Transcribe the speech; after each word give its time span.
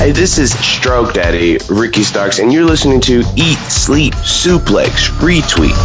Hey, 0.00 0.12
this 0.12 0.38
is 0.38 0.58
Stroke 0.58 1.12
Daddy, 1.12 1.58
Ricky 1.68 2.04
Starks, 2.04 2.38
and 2.38 2.50
you're 2.50 2.64
listening 2.64 3.02
to 3.02 3.22
Eat, 3.36 3.58
Sleep, 3.68 4.14
Suplex, 4.14 5.10
Retweet. 5.20 5.76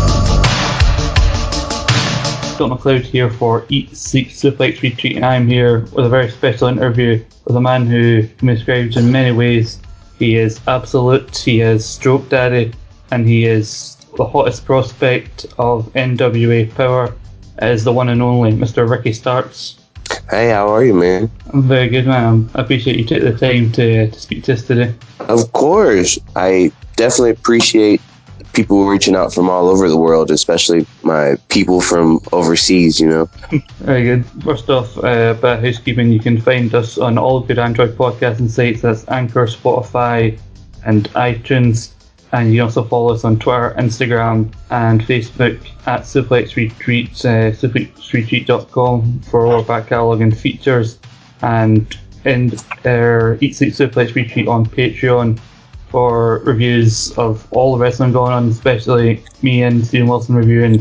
Scott 2.54 2.72
McLeod 2.72 3.02
here 3.02 3.30
for 3.30 3.66
Eat, 3.68 3.94
Sleep, 3.94 4.30
Suplex, 4.30 4.78
Retweet, 4.78 5.18
and 5.18 5.26
I'm 5.26 5.50
here 5.50 5.82
with 5.92 6.06
a 6.06 6.10
very 6.10 6.30
special 6.30 6.70
interview 6.70 7.22
with 7.44 7.58
a 7.58 7.60
man 7.60 7.88
who 7.88 8.26
can 8.38 8.48
be 8.48 8.56
described 8.56 8.96
in 8.96 9.12
many 9.12 9.36
ways. 9.36 9.82
He 10.18 10.38
is 10.38 10.62
absolute, 10.66 11.36
he 11.36 11.60
is 11.60 11.86
Stroke 11.86 12.30
Daddy, 12.30 12.72
and 13.12 13.28
he 13.28 13.44
is 13.44 13.98
the 14.16 14.24
hottest 14.26 14.64
prospect 14.64 15.46
of 15.58 15.92
NWA 15.92 16.74
Power. 16.74 17.14
Is 17.62 17.84
the 17.84 17.92
one 17.92 18.08
and 18.08 18.22
only 18.22 18.54
Mr. 18.54 18.90
Ricky 18.90 19.12
Starks. 19.12 19.76
Hey, 20.30 20.50
how 20.50 20.68
are 20.70 20.84
you, 20.84 20.96
man? 20.96 21.30
I'm 21.54 21.64
very 21.64 21.88
good, 21.88 22.08
man. 22.08 22.50
I 22.56 22.62
appreciate 22.62 22.98
you 22.98 23.06
took 23.06 23.22
the 23.22 23.38
time 23.38 23.72
to, 23.74 24.10
to 24.10 24.20
speak 24.20 24.44
to 24.46 24.54
us 24.54 24.64
today. 24.64 24.94
Of 25.20 25.52
course. 25.54 26.18
I 26.36 26.72
definitely 26.96 27.32
appreciate 27.32 28.02
people 28.54 28.88
reaching 28.88 29.16
out 29.16 29.34
from 29.34 29.50
all 29.50 29.68
over 29.68 29.88
the 29.88 29.98
world, 29.98 30.32
especially 30.32 30.88
my 31.04 31.36
people 31.50 31.82
from 31.82 32.20
overseas, 32.32 33.00
you 33.00 33.08
know. 33.08 33.30
Very 33.80 34.04
good. 34.04 34.26
First 34.44 34.70
off, 34.70 34.98
uh, 34.98 35.36
of 35.36 35.42
housekeeping. 35.42 36.12
You 36.12 36.20
can 36.20 36.42
find 36.42 36.74
us 36.74 36.98
on 36.98 37.18
all 37.18 37.42
good 37.42 37.60
Android 37.60 37.96
podcasting 37.96 38.50
sites. 38.50 38.82
That's 38.82 39.08
Anchor, 39.10 39.46
Spotify, 39.46 40.40
and 40.86 41.08
iTunes. 41.14 41.92
And 42.36 42.52
you 42.52 42.58
can 42.60 42.66
also 42.66 42.84
follow 42.84 43.14
us 43.14 43.24
on 43.24 43.40
Twitter, 43.40 43.74
Instagram, 43.78 44.54
and 44.70 45.02
Facebook 45.02 45.58
at 45.86 46.02
Suplex 46.02 46.58
Retreats, 46.58 47.24
uh, 47.24 47.54
suplexretreat.com 47.56 49.22
for 49.22 49.48
our 49.48 49.64
back 49.64 49.88
catalogue 49.88 50.20
and 50.20 50.38
features. 50.38 51.00
And 51.42 51.98
in 52.26 52.52
our 52.84 53.38
Eat 53.40 53.56
Sleep 53.56 53.72
Suplex 53.72 54.16
Retreat 54.16 54.50
on 54.50 54.66
Patreon 54.66 55.40
for 55.88 56.40
reviews 56.40 57.18
of 57.18 57.48
all 57.54 57.78
the 57.78 57.82
wrestling 57.82 58.12
going 58.12 58.34
on, 58.34 58.50
especially 58.50 59.24
me 59.42 59.64
and 59.64 59.88
Stephen 59.88 60.10
Wilson 60.10 60.36
reviewing 60.36 60.80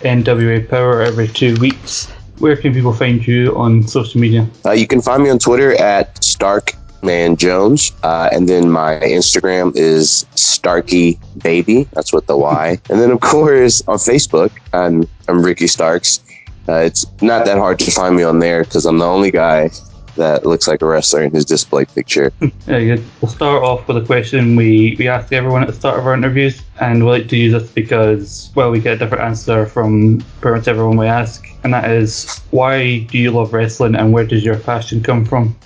NWA 0.00 0.66
Power 0.66 1.02
every 1.02 1.28
two 1.28 1.54
weeks. 1.56 2.06
Where 2.38 2.56
can 2.56 2.72
people 2.72 2.94
find 2.94 3.26
you 3.26 3.54
on 3.58 3.86
social 3.86 4.22
media? 4.22 4.48
Uh, 4.64 4.70
you 4.70 4.86
can 4.86 5.02
find 5.02 5.22
me 5.22 5.28
on 5.28 5.38
Twitter 5.38 5.78
at 5.78 6.24
Stark 6.24 6.72
Man 7.04 7.36
Jones. 7.36 7.92
Uh, 8.02 8.28
and 8.32 8.48
then 8.48 8.70
my 8.70 8.98
Instagram 9.00 9.74
is 9.76 10.26
Starky 10.34 11.18
Baby. 11.42 11.84
That's 11.92 12.12
with 12.12 12.26
the 12.26 12.36
Y. 12.36 12.78
and 12.90 13.00
then, 13.00 13.10
of 13.10 13.20
course, 13.20 13.82
on 13.86 13.98
Facebook, 13.98 14.50
I'm, 14.72 15.08
I'm 15.28 15.44
Ricky 15.44 15.66
Starks. 15.66 16.20
Uh, 16.68 16.76
it's 16.76 17.04
not 17.20 17.44
that 17.44 17.58
hard 17.58 17.78
to 17.78 17.90
find 17.90 18.16
me 18.16 18.22
on 18.22 18.38
there 18.38 18.64
because 18.64 18.86
I'm 18.86 18.98
the 18.98 19.06
only 19.06 19.30
guy 19.30 19.70
that 20.16 20.46
looks 20.46 20.68
like 20.68 20.82
a 20.82 20.86
wrestler 20.86 21.22
in 21.22 21.32
his 21.32 21.44
display 21.44 21.84
picture. 21.84 22.30
Very 22.40 22.86
good. 22.86 23.04
We'll 23.20 23.30
start 23.30 23.62
off 23.62 23.86
with 23.88 23.96
a 23.96 24.06
question 24.06 24.56
we, 24.56 24.96
we 24.98 25.08
ask 25.08 25.32
everyone 25.32 25.62
at 25.62 25.68
the 25.68 25.74
start 25.74 25.98
of 25.98 26.06
our 26.06 26.14
interviews, 26.14 26.62
and 26.80 27.04
we 27.04 27.10
like 27.10 27.28
to 27.28 27.36
use 27.36 27.52
this 27.52 27.70
because, 27.70 28.50
well, 28.54 28.70
we 28.70 28.80
get 28.80 28.94
a 28.94 28.98
different 28.98 29.24
answer 29.24 29.66
from 29.66 30.24
pretty 30.40 30.58
much 30.58 30.68
everyone 30.68 30.96
we 30.96 31.06
ask, 31.06 31.46
and 31.64 31.74
that 31.74 31.90
is 31.90 32.38
why 32.50 33.00
do 33.00 33.18
you 33.18 33.30
love 33.30 33.52
wrestling 33.52 33.94
and 33.94 34.12
where 34.12 34.24
does 34.24 34.44
your 34.44 34.58
passion 34.58 35.02
come 35.02 35.24
from? 35.24 35.56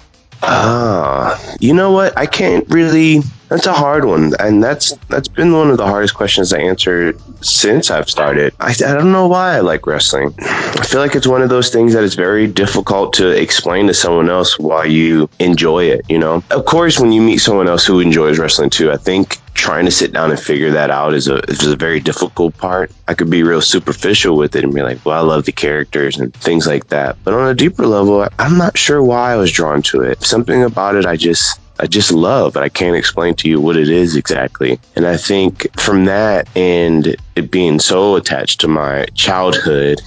Ah, 0.42 1.40
you 1.60 1.74
know 1.74 1.90
what? 1.90 2.16
I 2.16 2.26
can't 2.26 2.68
really. 2.68 3.20
That's 3.48 3.66
a 3.66 3.72
hard 3.72 4.04
one, 4.04 4.34
and 4.38 4.62
that's 4.62 4.92
that's 5.08 5.26
been 5.28 5.52
one 5.52 5.70
of 5.70 5.78
the 5.78 5.86
hardest 5.86 6.14
questions 6.14 6.52
I 6.52 6.58
answered 6.58 7.18
since 7.42 7.90
I've 7.90 8.08
started. 8.08 8.54
I, 8.60 8.70
I 8.72 8.94
don't 8.94 9.10
know 9.10 9.26
why 9.26 9.56
I 9.56 9.60
like 9.60 9.86
wrestling. 9.86 10.34
I 10.38 10.84
feel 10.84 11.00
like 11.00 11.14
it's 11.14 11.26
one 11.26 11.40
of 11.40 11.48
those 11.48 11.70
things 11.70 11.94
that 11.94 12.04
it's 12.04 12.14
very 12.14 12.46
difficult 12.46 13.14
to 13.14 13.28
explain 13.30 13.86
to 13.86 13.94
someone 13.94 14.28
else 14.28 14.58
why 14.58 14.84
you 14.84 15.30
enjoy 15.38 15.84
it. 15.84 16.04
You 16.10 16.18
know, 16.18 16.44
of 16.50 16.66
course, 16.66 17.00
when 17.00 17.10
you 17.10 17.22
meet 17.22 17.38
someone 17.38 17.68
else 17.68 17.86
who 17.86 18.00
enjoys 18.00 18.38
wrestling 18.38 18.68
too, 18.68 18.92
I 18.92 18.98
think 18.98 19.38
trying 19.58 19.84
to 19.84 19.90
sit 19.90 20.12
down 20.12 20.30
and 20.30 20.38
figure 20.38 20.70
that 20.70 20.90
out 20.90 21.12
is 21.12 21.28
a 21.28 21.38
is 21.50 21.66
a 21.66 21.76
very 21.76 22.00
difficult 22.00 22.56
part. 22.56 22.90
I 23.08 23.14
could 23.14 23.28
be 23.28 23.42
real 23.42 23.60
superficial 23.60 24.36
with 24.36 24.54
it 24.56 24.64
and 24.64 24.72
be 24.72 24.82
like, 24.82 25.04
"Well, 25.04 25.18
I 25.18 25.20
love 25.20 25.44
the 25.44 25.52
characters 25.52 26.16
and 26.16 26.32
things 26.34 26.66
like 26.66 26.88
that." 26.88 27.16
But 27.24 27.34
on 27.34 27.48
a 27.48 27.54
deeper 27.54 27.86
level, 27.86 28.26
I'm 28.38 28.56
not 28.56 28.78
sure 28.78 29.02
why 29.02 29.32
I 29.32 29.36
was 29.36 29.52
drawn 29.52 29.82
to 29.82 30.00
it. 30.00 30.22
Something 30.22 30.62
about 30.62 30.94
it, 30.94 31.04
I 31.04 31.16
just 31.16 31.58
I 31.80 31.86
just 31.86 32.12
love, 32.12 32.54
but 32.54 32.62
I 32.62 32.68
can't 32.68 32.96
explain 32.96 33.34
to 33.36 33.48
you 33.48 33.60
what 33.60 33.76
it 33.76 33.88
is 33.88 34.16
exactly. 34.16 34.80
And 34.96 35.06
I 35.06 35.16
think 35.16 35.66
from 35.78 36.06
that 36.06 36.48
and 36.56 37.16
it 37.36 37.50
being 37.50 37.78
so 37.78 38.16
attached 38.16 38.60
to 38.60 38.68
my 38.68 39.06
childhood, 39.14 40.00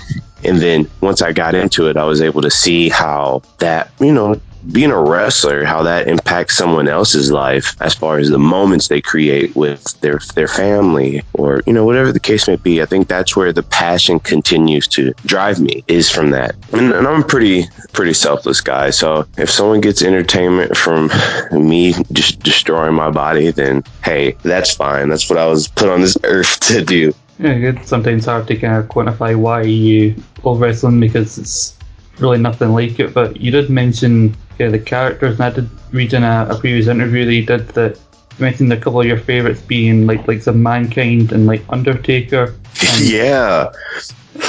and 0.44 0.58
then 0.60 0.90
once 1.02 1.22
I 1.22 1.34
got 1.34 1.56
into 1.56 1.88
it, 1.88 1.98
I 1.98 2.06
was 2.06 2.22
able 2.22 2.42
to 2.42 2.52
see 2.52 2.90
how 2.90 3.42
that, 3.60 3.92
you 4.00 4.14
know, 4.14 4.40
being 4.72 4.92
a 4.92 5.02
wrestler, 5.02 5.64
how 5.64 5.84
that 5.84 6.08
impacts 6.08 6.58
someone 6.58 6.88
else's 6.88 7.32
life 7.32 7.76
as 7.82 7.94
far 7.94 8.20
as 8.20 8.30
the 8.30 8.40
moments 8.40 8.88
they 8.88 9.02
create 9.02 9.56
with 9.56 10.00
their 10.02 10.20
their 10.36 10.48
family 10.48 11.22
or 11.34 11.62
you 11.66 11.74
know 11.74 11.86
whatever 11.86 12.12
the 12.12 12.20
case 12.20 12.48
may 12.48 12.56
be. 12.56 12.82
I 12.82 12.86
think 12.86 13.08
that's 13.08 13.36
where 13.36 13.54
the 13.54 13.64
passion 13.64 14.20
continues 14.20 14.88
to 14.90 15.14
drive 15.26 15.60
me 15.60 15.84
is 15.88 16.10
from 16.10 16.32
that. 16.32 16.56
And, 16.74 16.92
and 16.92 17.08
I'm 17.08 17.22
a 17.22 17.26
pretty 17.26 17.66
pretty 17.94 18.14
selfless 18.14 18.62
guy, 18.62 18.90
so 18.90 19.26
if 19.38 19.50
someone 19.50 19.82
gets 19.82 20.02
entertainment 20.02 20.78
from 20.78 21.10
me 21.52 21.94
just 22.12 22.40
destroying 22.40 22.96
my 22.96 23.10
body, 23.10 23.52
then 23.52 23.84
hey, 24.04 24.32
that's 24.44 24.74
fine. 24.74 25.10
That's 25.10 25.30
what 25.30 25.40
I 25.40 25.48
was 25.48 25.68
put 25.68 25.90
on 25.90 26.02
this 26.02 26.18
earth 26.24 26.60
to 26.68 26.84
do. 26.84 27.14
Yeah, 27.40 27.58
good. 27.58 27.86
Sometimes 27.88 28.26
hard 28.26 28.48
to 28.48 28.56
kind 28.56 28.76
of 28.76 28.88
quantify 28.88 29.36
why 29.36 29.64
you 29.64 30.16
love 30.44 30.62
wrestling 30.62 31.00
because 31.00 31.40
it's 31.40 31.76
really 32.20 32.38
nothing 32.38 32.70
like 32.74 33.00
it. 33.00 33.14
But 33.14 33.40
you 33.40 33.52
did 33.52 33.70
mention 33.70 34.36
yeah, 34.60 34.70
the 34.70 34.80
characters, 34.80 35.40
and 35.40 35.44
I 35.44 35.50
did 35.50 35.70
read 35.92 36.14
in 36.14 36.24
a, 36.24 36.48
a 36.50 36.60
previous 36.60 36.88
interview 36.88 37.26
that 37.26 37.34
you 37.34 37.46
did 37.46 37.68
that 37.70 38.00
you 38.38 38.46
mentioned 38.46 38.72
a 38.72 38.78
couple 38.78 39.02
of 39.02 39.08
your 39.08 39.18
favorites 39.18 39.62
being 39.62 40.08
like 40.08 40.28
like 40.28 40.42
some 40.42 40.62
Mankind 40.62 41.32
and 41.32 41.48
like 41.48 41.64
Undertaker. 41.70 42.56
And, 42.94 43.10
yeah, 43.10 43.72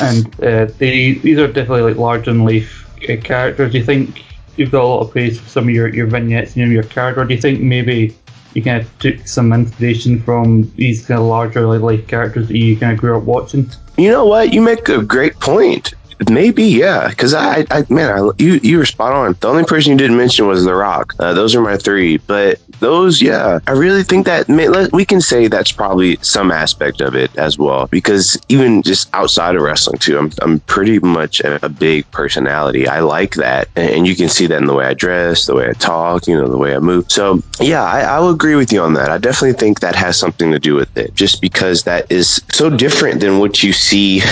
and 0.01 0.27
uh, 0.43 0.67
they 0.79 1.15
these 1.15 1.39
are 1.39 1.49
definitely 1.49 1.83
like 1.83 1.97
large 1.97 2.27
than 2.27 2.45
life 2.45 2.89
uh, 3.11 3.17
characters. 3.23 3.73
Do 3.73 3.79
you 3.79 3.85
think 3.85 4.25
you've 4.57 4.71
got 4.71 4.85
a 4.85 4.87
lot 4.87 5.01
of 5.01 5.11
praise 5.11 5.41
for 5.41 5.49
some 5.49 5.65
of 5.65 5.71
your, 5.71 5.89
your 5.89 6.07
vignettes 6.07 6.57
and 6.57 6.73
your 6.73 6.83
character? 6.85 7.23
Or 7.23 7.25
do 7.25 7.35
you 7.35 7.41
think 7.41 7.61
maybe 7.61 8.17
you 8.55 8.63
kind 8.63 8.81
of 8.81 8.99
took 8.99 9.27
some 9.27 9.53
inspiration 9.53 10.21
from 10.23 10.71
these 10.77 11.07
kind 11.07 11.21
of 11.21 11.27
larger 11.27 11.67
like 11.67 11.81
life 11.81 12.07
characters 12.07 12.49
that 12.49 12.57
you 12.57 12.77
kind 12.77 12.93
of 12.93 12.99
grew 12.99 13.17
up 13.17 13.25
watching? 13.25 13.71
You 13.97 14.11
know 14.11 14.25
what? 14.25 14.53
You 14.53 14.61
make 14.61 14.89
a 14.89 15.03
great 15.03 15.39
point. 15.41 15.95
Maybe, 16.31 16.65
yeah. 16.65 17.09
Because 17.09 17.35
I, 17.35 17.67
I, 17.71 17.85
man, 17.89 18.11
I, 18.11 18.31
you, 18.39 18.55
you 18.63 18.79
were 18.79 18.87
spot 18.87 19.13
on. 19.13 19.37
The 19.41 19.49
only 19.49 19.65
person 19.65 19.93
you 19.93 19.99
didn't 19.99 20.17
mention 20.17 20.47
was 20.47 20.65
The 20.65 20.75
Rock. 20.75 21.15
Uh, 21.19 21.33
those 21.35 21.55
are 21.55 21.61
my 21.61 21.77
three. 21.77 22.19
But 22.19 22.61
those, 22.81 23.23
yeah, 23.23 23.61
I 23.67 23.73
really 23.73 24.03
think 24.03 24.27
that 24.27 24.49
we 24.93 25.05
can 25.05 25.21
say 25.21 25.49
that's 25.49 25.73
probably 25.73 26.17
some 26.23 26.51
aspect 26.51 27.01
of 27.01 27.15
it 27.15 27.35
as 27.37 27.59
well. 27.59 27.87
Because 27.87 28.39
even 28.49 28.83
just 28.83 29.09
outside 29.15 29.57
of 29.57 29.63
wrestling 29.63 29.99
too, 29.99 30.19
I'm, 30.19 30.31
I'm 30.41 30.61
pretty 30.61 30.99
much 30.99 31.41
a, 31.41 31.65
a 31.65 31.69
big 31.69 32.11
personality. 32.11 32.89
I 32.89 33.01
like 33.01 33.35
that, 33.35 33.69
and 33.77 34.07
you 34.07 34.17
can 34.17 34.29
see 34.29 34.47
that 34.47 34.57
in 34.57 34.67
the 34.67 34.75
way 34.75 34.87
I 34.87 34.95
dress, 34.95 35.47
the 35.47 35.55
way 35.55 35.69
I 35.69 35.73
talk, 35.73 36.27
you 36.27 36.35
know, 36.35 36.49
the 36.49 36.59
way 36.59 36.75
I 36.75 36.79
move. 36.79 37.11
So 37.11 37.43
yeah, 37.61 37.85
I, 37.85 38.01
I 38.01 38.19
will 38.19 38.31
agree 38.31 38.55
with 38.55 38.73
you 38.73 38.81
on 38.83 38.95
that. 38.95 39.11
I 39.11 39.19
definitely 39.19 39.59
think 39.59 39.81
that 39.81 39.95
has 39.95 40.19
something 40.19 40.51
to 40.51 40.59
do 40.59 40.75
with 40.75 40.97
it, 40.97 41.15
just 41.15 41.41
because 41.41 41.85
that 41.85 42.11
is 42.11 42.43
so 42.51 42.69
different 42.71 43.21
than 43.21 43.39
what 43.39 43.63
you 43.63 43.73
see 43.73 44.23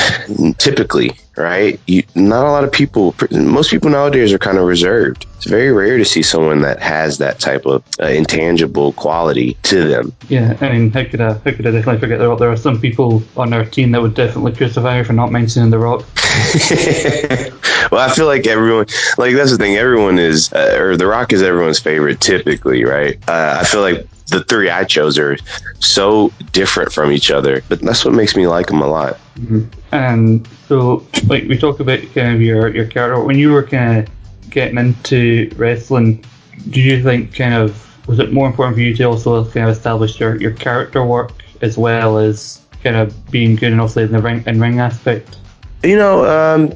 typically 0.59 1.13
right? 1.41 1.81
You, 1.87 2.03
not 2.15 2.47
a 2.47 2.51
lot 2.51 2.65
of 2.65 2.73
people, 2.73 3.15
most 3.31 3.71
people 3.71 3.91
nowadays 3.91 4.33
are 4.33 4.39
kind 4.39 4.59
of 4.59 4.65
reserved. 4.65 5.27
It's 5.37 5.47
very 5.47 5.73
rare 5.73 5.97
to 5.97 6.05
see 6.05 6.23
someone 6.23 6.61
that 6.63 6.81
has 6.81 7.19
that 7.19 7.41
type 7.41 7.65
of 7.67 7.83
uh, 8.01 8.07
intangible 8.07 8.93
quality 8.93 9.55
to 9.65 9.89
them. 9.89 10.13
Yeah, 10.29 10.57
I 10.61 10.71
mean, 10.71 10.91
how 10.91 11.05
could 11.05 11.21
I, 11.21 11.33
how 11.33 11.41
could 11.41 11.67
I 11.67 11.71
definitely 11.71 11.99
forget 11.99 12.19
there? 12.19 12.37
There 12.37 12.51
are 12.51 12.57
some 12.57 12.81
people 12.81 13.23
on 13.37 13.53
our 13.53 13.65
team 13.65 13.93
that 13.93 14.03
would 14.03 14.15
definitely 14.15 14.53
crucify 14.53 14.99
her 14.99 15.05
for 15.05 15.15
not 15.15 15.33
mentioning 15.33 15.71
The 15.71 15.79
Rock. 15.79 16.05
well, 17.91 18.09
I 18.09 18.13
feel 18.13 18.27
like 18.27 18.47
everyone, 18.47 18.87
like 19.19 19.35
that's 19.35 19.51
the 19.51 19.59
thing, 19.59 19.77
everyone 19.77 20.19
is, 20.19 20.53
uh, 20.53 20.77
or 20.79 20.97
The 20.97 21.07
Rock 21.07 21.33
is 21.33 21.43
everyone's 21.43 21.79
favorite 21.79 22.21
typically, 22.21 22.85
right? 22.85 23.17
Uh, 23.29 23.59
I 23.61 23.65
feel 23.65 23.81
like 23.81 24.07
the 24.31 24.45
three 24.45 24.71
I 24.71 24.85
chose 24.85 25.19
are 25.19 25.37
so 25.81 26.33
different 26.53 26.93
from 26.93 27.13
each 27.13 27.31
other, 27.31 27.63
but 27.69 27.81
that's 27.81 28.05
what 28.05 28.15
makes 28.15 28.37
me 28.37 28.47
like 28.47 28.69
them 28.69 28.81
a 28.81 28.87
lot. 28.87 29.19
Mm-hmm. 29.35 29.65
And 29.93 30.49
so, 30.69 31.07
like 31.27 31.45
we 31.45 31.59
talked 31.59 31.81
about 31.81 32.01
kind 32.15 32.35
of 32.35 32.41
your 32.41 32.69
your 32.69 32.87
character 32.87 33.23
when 33.23 33.39
you 33.39 33.53
were 33.53 33.65
kind 33.65 33.99
of 33.99 34.51
getting 34.51 34.79
into 34.79 35.51
wrestling. 35.57 36.25
Do 36.71 36.81
you 36.81 37.03
think 37.03 37.35
kind 37.35 37.55
of 37.55 37.87
was 38.07 38.19
it 38.19 38.33
more 38.33 38.47
important 38.47 38.77
for 38.77 38.83
you 38.83 38.95
to 38.97 39.05
also 39.05 39.45
kind 39.45 39.69
of 39.69 39.77
establish 39.77 40.19
your, 40.19 40.37
your 40.37 40.53
character 40.53 41.05
work 41.05 41.33
as 41.61 41.79
well 41.79 42.19
as 42.19 42.61
kind 42.83 42.97
of 42.97 43.31
being 43.31 43.57
good 43.57 43.73
enough 43.73 43.97
in 43.97 44.11
the 44.11 44.21
ring 44.21 44.43
and 44.47 44.61
ring 44.61 44.81
aspect? 44.81 45.39
You 45.83 45.97
know, 45.97 46.25
um, 46.25 46.75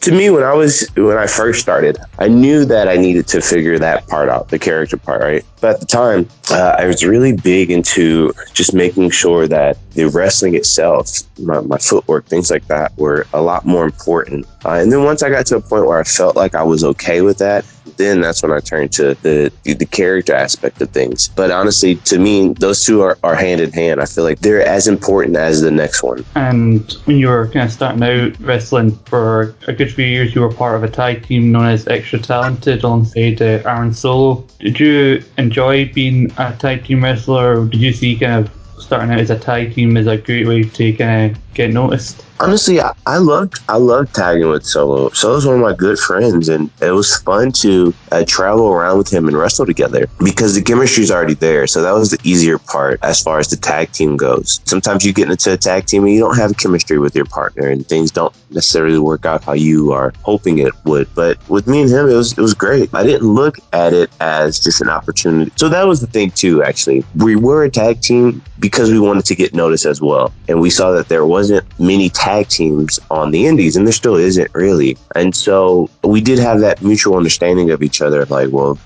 to 0.00 0.12
me 0.12 0.30
when 0.30 0.42
i 0.42 0.52
was 0.52 0.88
when 0.96 1.16
i 1.16 1.26
first 1.26 1.60
started 1.60 1.98
i 2.18 2.28
knew 2.28 2.64
that 2.64 2.88
i 2.88 2.96
needed 2.96 3.26
to 3.26 3.40
figure 3.40 3.78
that 3.78 4.06
part 4.08 4.28
out 4.28 4.48
the 4.48 4.58
character 4.58 4.96
part 4.96 5.20
right? 5.20 5.44
But 5.60 5.74
at 5.74 5.80
the 5.80 5.86
time 5.86 6.28
uh, 6.50 6.76
i 6.78 6.86
was 6.86 7.04
really 7.04 7.32
big 7.32 7.70
into 7.70 8.32
just 8.52 8.74
making 8.74 9.10
sure 9.10 9.48
that 9.48 9.78
the 9.92 10.04
wrestling 10.04 10.54
itself 10.54 11.10
my, 11.38 11.60
my 11.60 11.78
footwork 11.78 12.26
things 12.26 12.50
like 12.50 12.66
that 12.68 12.96
were 12.96 13.26
a 13.32 13.40
lot 13.40 13.64
more 13.64 13.84
important. 13.84 14.46
Uh, 14.64 14.72
and 14.72 14.92
then 14.92 15.04
once 15.04 15.22
i 15.22 15.30
got 15.30 15.46
to 15.46 15.56
a 15.56 15.60
point 15.60 15.86
where 15.86 15.98
i 15.98 16.04
felt 16.04 16.36
like 16.36 16.54
i 16.54 16.62
was 16.62 16.84
okay 16.84 17.22
with 17.22 17.38
that 17.38 17.64
then 17.96 18.20
that's 18.20 18.42
when 18.42 18.52
I 18.52 18.60
turned 18.60 18.92
to 18.94 19.14
the 19.22 19.52
the 19.64 19.86
character 19.86 20.34
aspect 20.34 20.80
of 20.80 20.90
things. 20.90 21.28
But 21.28 21.50
honestly, 21.50 21.96
to 21.96 22.18
me, 22.18 22.52
those 22.54 22.84
two 22.84 23.02
are, 23.02 23.18
are 23.22 23.34
hand 23.34 23.60
in 23.60 23.72
hand. 23.72 24.00
I 24.00 24.06
feel 24.06 24.24
like 24.24 24.40
they're 24.40 24.66
as 24.66 24.88
important 24.88 25.36
as 25.36 25.60
the 25.60 25.70
next 25.70 26.02
one. 26.02 26.24
And 26.34 26.90
when 27.04 27.18
you 27.18 27.28
were 27.28 27.46
kind 27.48 27.66
of 27.66 27.72
starting 27.72 28.02
out 28.02 28.38
wrestling 28.40 28.96
for 29.06 29.54
a 29.66 29.72
good 29.72 29.92
few 29.92 30.06
years, 30.06 30.34
you 30.34 30.40
were 30.40 30.52
part 30.52 30.76
of 30.76 30.82
a 30.82 30.90
tag 30.90 31.26
team 31.26 31.52
known 31.52 31.66
as 31.66 31.86
Extra 31.88 32.18
Talented 32.18 32.82
alongside 32.82 33.40
uh, 33.40 33.62
Aaron 33.64 33.94
Solo. 33.94 34.44
Did 34.60 34.80
you 34.80 35.22
enjoy 35.38 35.92
being 35.92 36.30
a 36.38 36.54
tag 36.56 36.84
team 36.84 37.02
wrestler? 37.04 37.66
Did 37.66 37.80
you 37.80 37.92
see 37.92 38.16
kind 38.18 38.46
of 38.46 38.82
starting 38.82 39.10
out 39.10 39.20
as 39.20 39.30
a 39.30 39.38
tag 39.38 39.74
team 39.74 39.96
as 39.96 40.06
a 40.06 40.16
great 40.16 40.46
way 40.46 40.62
to 40.62 40.92
kind 40.92 41.32
of 41.32 41.54
get 41.54 41.72
noticed? 41.72 42.25
Honestly, 42.40 42.80
I, 42.80 42.92
I 43.06 43.18
loved 43.18 43.58
I 43.68 43.76
loved 43.76 44.14
tagging 44.14 44.48
with 44.48 44.64
Solo. 44.64 45.10
Solo's 45.10 45.46
one 45.46 45.56
of 45.56 45.60
my 45.60 45.74
good 45.74 45.98
friends, 45.98 46.48
and 46.48 46.70
it 46.80 46.90
was 46.90 47.16
fun 47.18 47.52
to 47.52 47.94
uh, 48.12 48.24
travel 48.26 48.68
around 48.68 48.98
with 48.98 49.12
him 49.12 49.28
and 49.28 49.36
wrestle 49.36 49.66
together 49.66 50.08
because 50.22 50.54
the 50.54 50.62
chemistry 50.62 51.02
is 51.04 51.10
already 51.10 51.34
there. 51.34 51.66
So 51.66 51.82
that 51.82 51.92
was 51.92 52.10
the 52.10 52.18
easier 52.24 52.58
part 52.58 53.00
as 53.02 53.22
far 53.22 53.38
as 53.38 53.48
the 53.48 53.56
tag 53.56 53.92
team 53.92 54.16
goes. 54.16 54.60
Sometimes 54.64 55.04
you 55.04 55.12
get 55.12 55.30
into 55.30 55.52
a 55.52 55.56
tag 55.56 55.86
team 55.86 56.04
and 56.04 56.12
you 56.12 56.20
don't 56.20 56.36
have 56.36 56.56
chemistry 56.56 56.98
with 56.98 57.14
your 57.14 57.26
partner, 57.26 57.68
and 57.68 57.86
things 57.86 58.10
don't 58.10 58.34
necessarily 58.50 58.98
work 58.98 59.26
out 59.26 59.44
how 59.44 59.52
you 59.52 59.92
are 59.92 60.12
hoping 60.22 60.58
it 60.58 60.72
would. 60.84 61.08
But 61.14 61.36
with 61.48 61.66
me 61.66 61.82
and 61.82 61.90
him, 61.90 62.08
it 62.08 62.14
was 62.14 62.32
it 62.32 62.40
was 62.40 62.54
great. 62.54 62.92
I 62.94 63.02
didn't 63.02 63.28
look 63.28 63.58
at 63.72 63.92
it 63.92 64.10
as 64.20 64.60
just 64.60 64.80
an 64.80 64.88
opportunity. 64.88 65.52
So 65.56 65.68
that 65.68 65.86
was 65.86 66.00
the 66.00 66.06
thing 66.06 66.30
too. 66.30 66.62
Actually, 66.62 67.04
we 67.16 67.36
were 67.36 67.64
a 67.64 67.70
tag 67.70 68.00
team 68.00 68.42
because 68.58 68.90
we 68.90 68.98
wanted 68.98 69.24
to 69.26 69.34
get 69.34 69.54
noticed 69.54 69.86
as 69.86 70.00
well, 70.00 70.32
and 70.48 70.60
we 70.60 70.70
saw 70.70 70.90
that 70.92 71.08
there 71.08 71.26
wasn't 71.26 71.64
many. 71.78 72.06
Tag 72.06 72.25
tag 72.26 72.48
teams 72.48 72.98
on 73.10 73.30
the 73.30 73.46
indies, 73.46 73.76
and 73.76 73.86
there 73.86 73.92
still 73.92 74.16
isn't 74.16 74.52
really. 74.52 74.96
And 75.14 75.34
so 75.34 75.88
we 76.02 76.20
did 76.20 76.38
have 76.40 76.58
that 76.60 76.82
mutual 76.82 77.16
understanding 77.16 77.70
of 77.70 77.82
each 77.82 78.02
other. 78.02 78.24
Like, 78.26 78.50
well, 78.50 78.78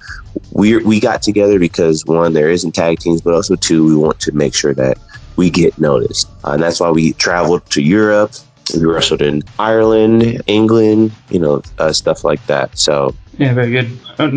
we 0.52 0.76
we 0.84 1.00
got 1.00 1.22
together 1.22 1.58
because 1.58 2.04
one, 2.04 2.34
there 2.34 2.50
isn't 2.50 2.72
tag 2.72 2.98
teams, 2.98 3.22
but 3.22 3.34
also 3.34 3.56
two, 3.56 3.84
we 3.84 3.96
want 3.96 4.20
to 4.20 4.32
make 4.32 4.54
sure 4.54 4.75
that 4.75 4.98
we 5.37 5.48
get 5.48 5.78
noticed, 5.78 6.28
uh, 6.44 6.50
and 6.52 6.62
that's 6.62 6.81
why 6.81 6.90
we 6.90 7.14
traveled 7.14 7.64
to 7.70 7.81
Europe. 7.82 8.32
We 8.75 8.84
wrestled 8.84 9.22
in 9.22 9.43
Ireland, 9.58 10.43
England, 10.46 11.10
you 11.31 11.40
know, 11.40 11.62
uh, 11.78 11.93
stuff 11.93 12.22
like 12.22 12.44
that. 12.46 12.78
So 12.78 13.14
yeah, 13.38 13.54
very 13.54 13.70
good. 13.72 13.88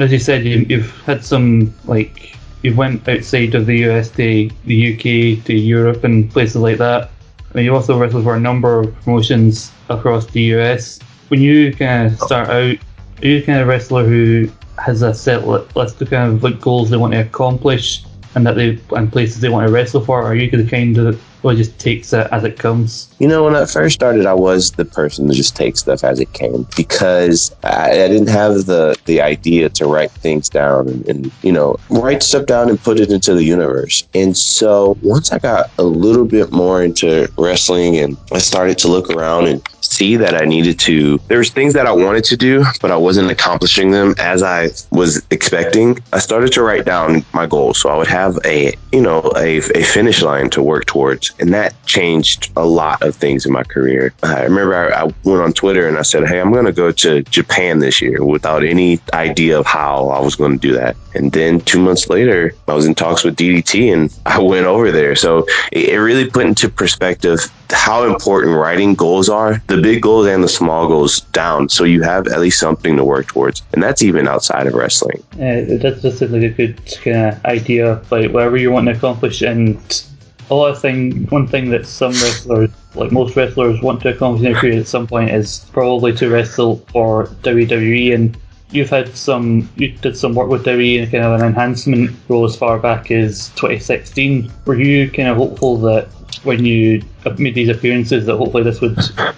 As 0.01 0.11
you 0.11 0.17
said, 0.19 0.45
you, 0.45 0.65
you've 0.69 0.91
had 1.01 1.23
some 1.23 1.75
like 1.85 2.35
you 2.63 2.73
went 2.73 3.07
outside 3.07 3.53
of 3.53 3.65
the 3.65 3.83
US 3.89 4.09
to 4.11 4.49
the 4.65 4.77
UK 4.93 5.43
to 5.45 5.53
Europe 5.53 6.05
and 6.05 6.31
places 6.31 6.55
like 6.55 6.77
that. 6.77 7.11
Mean, 7.53 7.65
you 7.65 7.75
also 7.75 7.99
wrestled 7.99 8.23
for 8.23 8.35
a 8.35 8.39
number 8.39 8.79
of 8.79 8.95
promotions 9.01 9.71
across 9.89 10.25
the 10.27 10.41
US. 10.55 10.99
When 11.27 11.39
you 11.39 11.73
kind 11.73 12.11
of 12.11 12.19
start 12.19 12.49
out, 12.49 12.77
are 13.21 13.27
you 13.27 13.43
kind 13.43 13.59
of 13.59 13.67
wrestler 13.67 14.05
who 14.05 14.49
has 14.79 15.03
a 15.03 15.13
set 15.13 15.47
list 15.47 16.01
of 16.01 16.09
kind 16.09 16.33
of 16.33 16.43
like 16.43 16.59
goals 16.59 16.89
they 16.89 16.97
want 16.97 17.13
to 17.13 17.21
accomplish 17.21 18.03
and 18.35 18.45
that 18.47 18.55
they 18.55 18.79
and 18.95 19.11
places 19.11 19.39
they 19.39 19.49
want 19.49 19.67
to 19.67 19.73
wrestle 19.73 20.03
for? 20.03 20.21
Or 20.21 20.25
are 20.25 20.35
you 20.35 20.49
the 20.49 20.67
kind 20.67 20.97
of 20.97 21.21
or 21.43 21.53
just 21.53 21.77
takes 21.79 22.13
it 22.13 22.27
as 22.31 22.43
it 22.43 22.57
comes? 22.57 23.13
You 23.19 23.27
know, 23.27 23.43
when 23.43 23.55
I 23.55 23.65
first 23.65 23.95
started, 23.95 24.25
I 24.25 24.33
was 24.33 24.71
the 24.71 24.85
person 24.85 25.27
to 25.27 25.33
just 25.33 25.55
take 25.55 25.77
stuff 25.77 26.03
as 26.03 26.19
it 26.19 26.33
came 26.33 26.65
because 26.75 27.55
I, 27.63 27.91
I 27.91 28.07
didn't 28.07 28.29
have 28.29 28.65
the 28.65 28.97
the 29.05 29.21
idea 29.21 29.69
to 29.69 29.85
write 29.85 30.11
things 30.11 30.49
down 30.49 30.87
and, 30.87 31.07
and, 31.07 31.31
you 31.41 31.51
know 31.51 31.77
write 31.89 32.23
stuff 32.23 32.45
down 32.45 32.69
and 32.69 32.81
put 32.81 32.99
it 32.99 33.11
into 33.11 33.33
the 33.33 33.43
universe. 33.43 34.07
And 34.13 34.35
so 34.35 34.97
once 35.01 35.31
I 35.31 35.39
got 35.39 35.69
a 35.77 35.83
little 35.83 36.25
bit 36.25 36.51
more 36.51 36.83
into 36.83 37.31
wrestling 37.37 37.97
and 37.97 38.17
I 38.31 38.39
started 38.39 38.77
to 38.79 38.87
look 38.87 39.09
around 39.09 39.47
and 39.47 39.61
see 39.93 40.17
that 40.17 40.33
I 40.41 40.45
needed 40.45 40.79
to. 40.81 41.17
There 41.27 41.37
was 41.37 41.49
things 41.49 41.73
that 41.73 41.85
I 41.85 41.91
wanted 41.91 42.23
to 42.25 42.37
do, 42.37 42.63
but 42.81 42.91
I 42.91 42.97
wasn't 42.97 43.29
accomplishing 43.31 43.91
them 43.91 44.15
as 44.17 44.41
I 44.43 44.69
was 44.91 45.21
expecting. 45.29 45.99
I 46.11 46.19
started 46.19 46.51
to 46.53 46.63
write 46.63 46.85
down 46.85 47.23
my 47.33 47.45
goals, 47.45 47.79
so 47.79 47.89
I 47.89 47.97
would 47.97 48.07
have 48.07 48.37
a 48.45 48.73
you 48.91 49.01
know 49.01 49.31
a, 49.35 49.57
a 49.57 49.83
finish 49.83 50.21
line 50.21 50.49
to 50.51 50.61
work 50.61 50.85
towards, 50.85 51.31
and 51.39 51.53
that 51.53 51.73
changed 51.85 52.51
a 52.55 52.65
lot 52.65 53.01
of 53.01 53.15
things 53.15 53.45
in 53.45 53.51
my 53.51 53.63
career. 53.63 54.13
I 54.23 54.43
remember 54.43 54.75
I, 54.75 55.03
I 55.03 55.03
went 55.23 55.41
on 55.41 55.53
Twitter 55.53 55.87
and 55.87 55.97
I 55.97 56.01
said, 56.03 56.27
"Hey, 56.27 56.39
I'm 56.39 56.51
going 56.51 56.65
to 56.65 56.71
go 56.71 56.91
to 56.91 57.23
Japan 57.23 57.79
this 57.79 58.01
year," 58.01 58.23
without 58.23 58.63
any 58.63 58.99
idea 59.13 59.59
of 59.59 59.65
how 59.65 60.07
I 60.09 60.19
was 60.19 60.35
going 60.35 60.59
to 60.59 60.67
do 60.67 60.73
that. 60.73 60.95
And 61.15 61.31
then 61.31 61.59
two 61.61 61.79
months 61.79 62.09
later, 62.09 62.55
I 62.67 62.73
was 62.73 62.85
in 62.85 62.95
talks 62.95 63.23
with 63.23 63.35
DDT, 63.35 63.93
and 63.93 64.13
I 64.25 64.39
went 64.39 64.65
over 64.65 64.91
there. 64.91 65.15
So 65.15 65.45
it, 65.71 65.89
it 65.89 65.99
really 65.99 66.29
put 66.29 66.45
into 66.45 66.69
perspective 66.69 67.39
how 67.73 68.03
important 68.03 68.55
writing 68.55 68.95
goals 68.95 69.29
are, 69.29 69.61
the 69.67 69.77
big 69.77 70.01
goals 70.01 70.27
and 70.27 70.43
the 70.43 70.47
small 70.47 70.87
goals 70.87 71.21
down, 71.31 71.69
so 71.69 71.83
you 71.83 72.01
have 72.03 72.27
at 72.27 72.39
least 72.39 72.59
something 72.59 72.95
to 72.97 73.03
work 73.03 73.27
towards, 73.27 73.63
and 73.73 73.81
that's 73.81 74.01
even 74.01 74.27
outside 74.27 74.67
of 74.67 74.73
wrestling. 74.73 75.21
Uh, 75.33 75.77
that's 75.81 76.01
just 76.01 76.21
like 76.21 76.43
a 76.43 76.49
good 76.49 76.79
kind 77.03 77.33
of 77.33 77.45
idea, 77.45 78.01
like 78.11 78.31
whatever 78.31 78.57
you 78.57 78.71
want 78.71 78.87
to 78.87 78.93
accomplish, 78.93 79.41
and 79.41 80.05
a 80.49 80.55
lot 80.55 80.71
of 80.71 80.79
thing. 80.79 81.25
One 81.27 81.47
thing 81.47 81.69
that 81.71 81.85
some 81.85 82.11
wrestlers, 82.11 82.69
like 82.95 83.11
most 83.11 83.35
wrestlers, 83.35 83.81
want 83.81 84.01
to 84.01 84.09
accomplish 84.09 84.45
in 84.45 84.51
their 84.51 84.59
career 84.59 84.79
at 84.79 84.87
some 84.87 85.07
point 85.07 85.31
is 85.31 85.65
probably 85.71 86.13
to 86.13 86.29
wrestle 86.29 86.77
for 86.91 87.27
WWE, 87.43 88.13
and 88.13 88.37
you've 88.73 88.89
had 88.89 89.15
some 89.15 89.69
you 89.75 89.89
did 89.89 90.17
some 90.17 90.33
work 90.33 90.49
with 90.49 90.65
WWE 90.65 91.03
and 91.03 91.11
kind 91.11 91.23
of 91.23 91.39
an 91.39 91.45
enhancement 91.45 92.11
role 92.27 92.45
as 92.45 92.55
far 92.55 92.79
back 92.79 93.11
as 93.11 93.49
2016. 93.49 94.51
Were 94.65 94.75
you 94.75 95.09
kind 95.11 95.29
of 95.29 95.37
hopeful 95.37 95.77
that 95.77 96.07
when 96.43 96.65
you 96.65 97.01
made 97.37 97.55
these 97.55 97.69
appearances 97.69 98.25
that 98.25 98.37
hopefully 98.37 98.63
this 98.63 98.81
would 98.81 98.97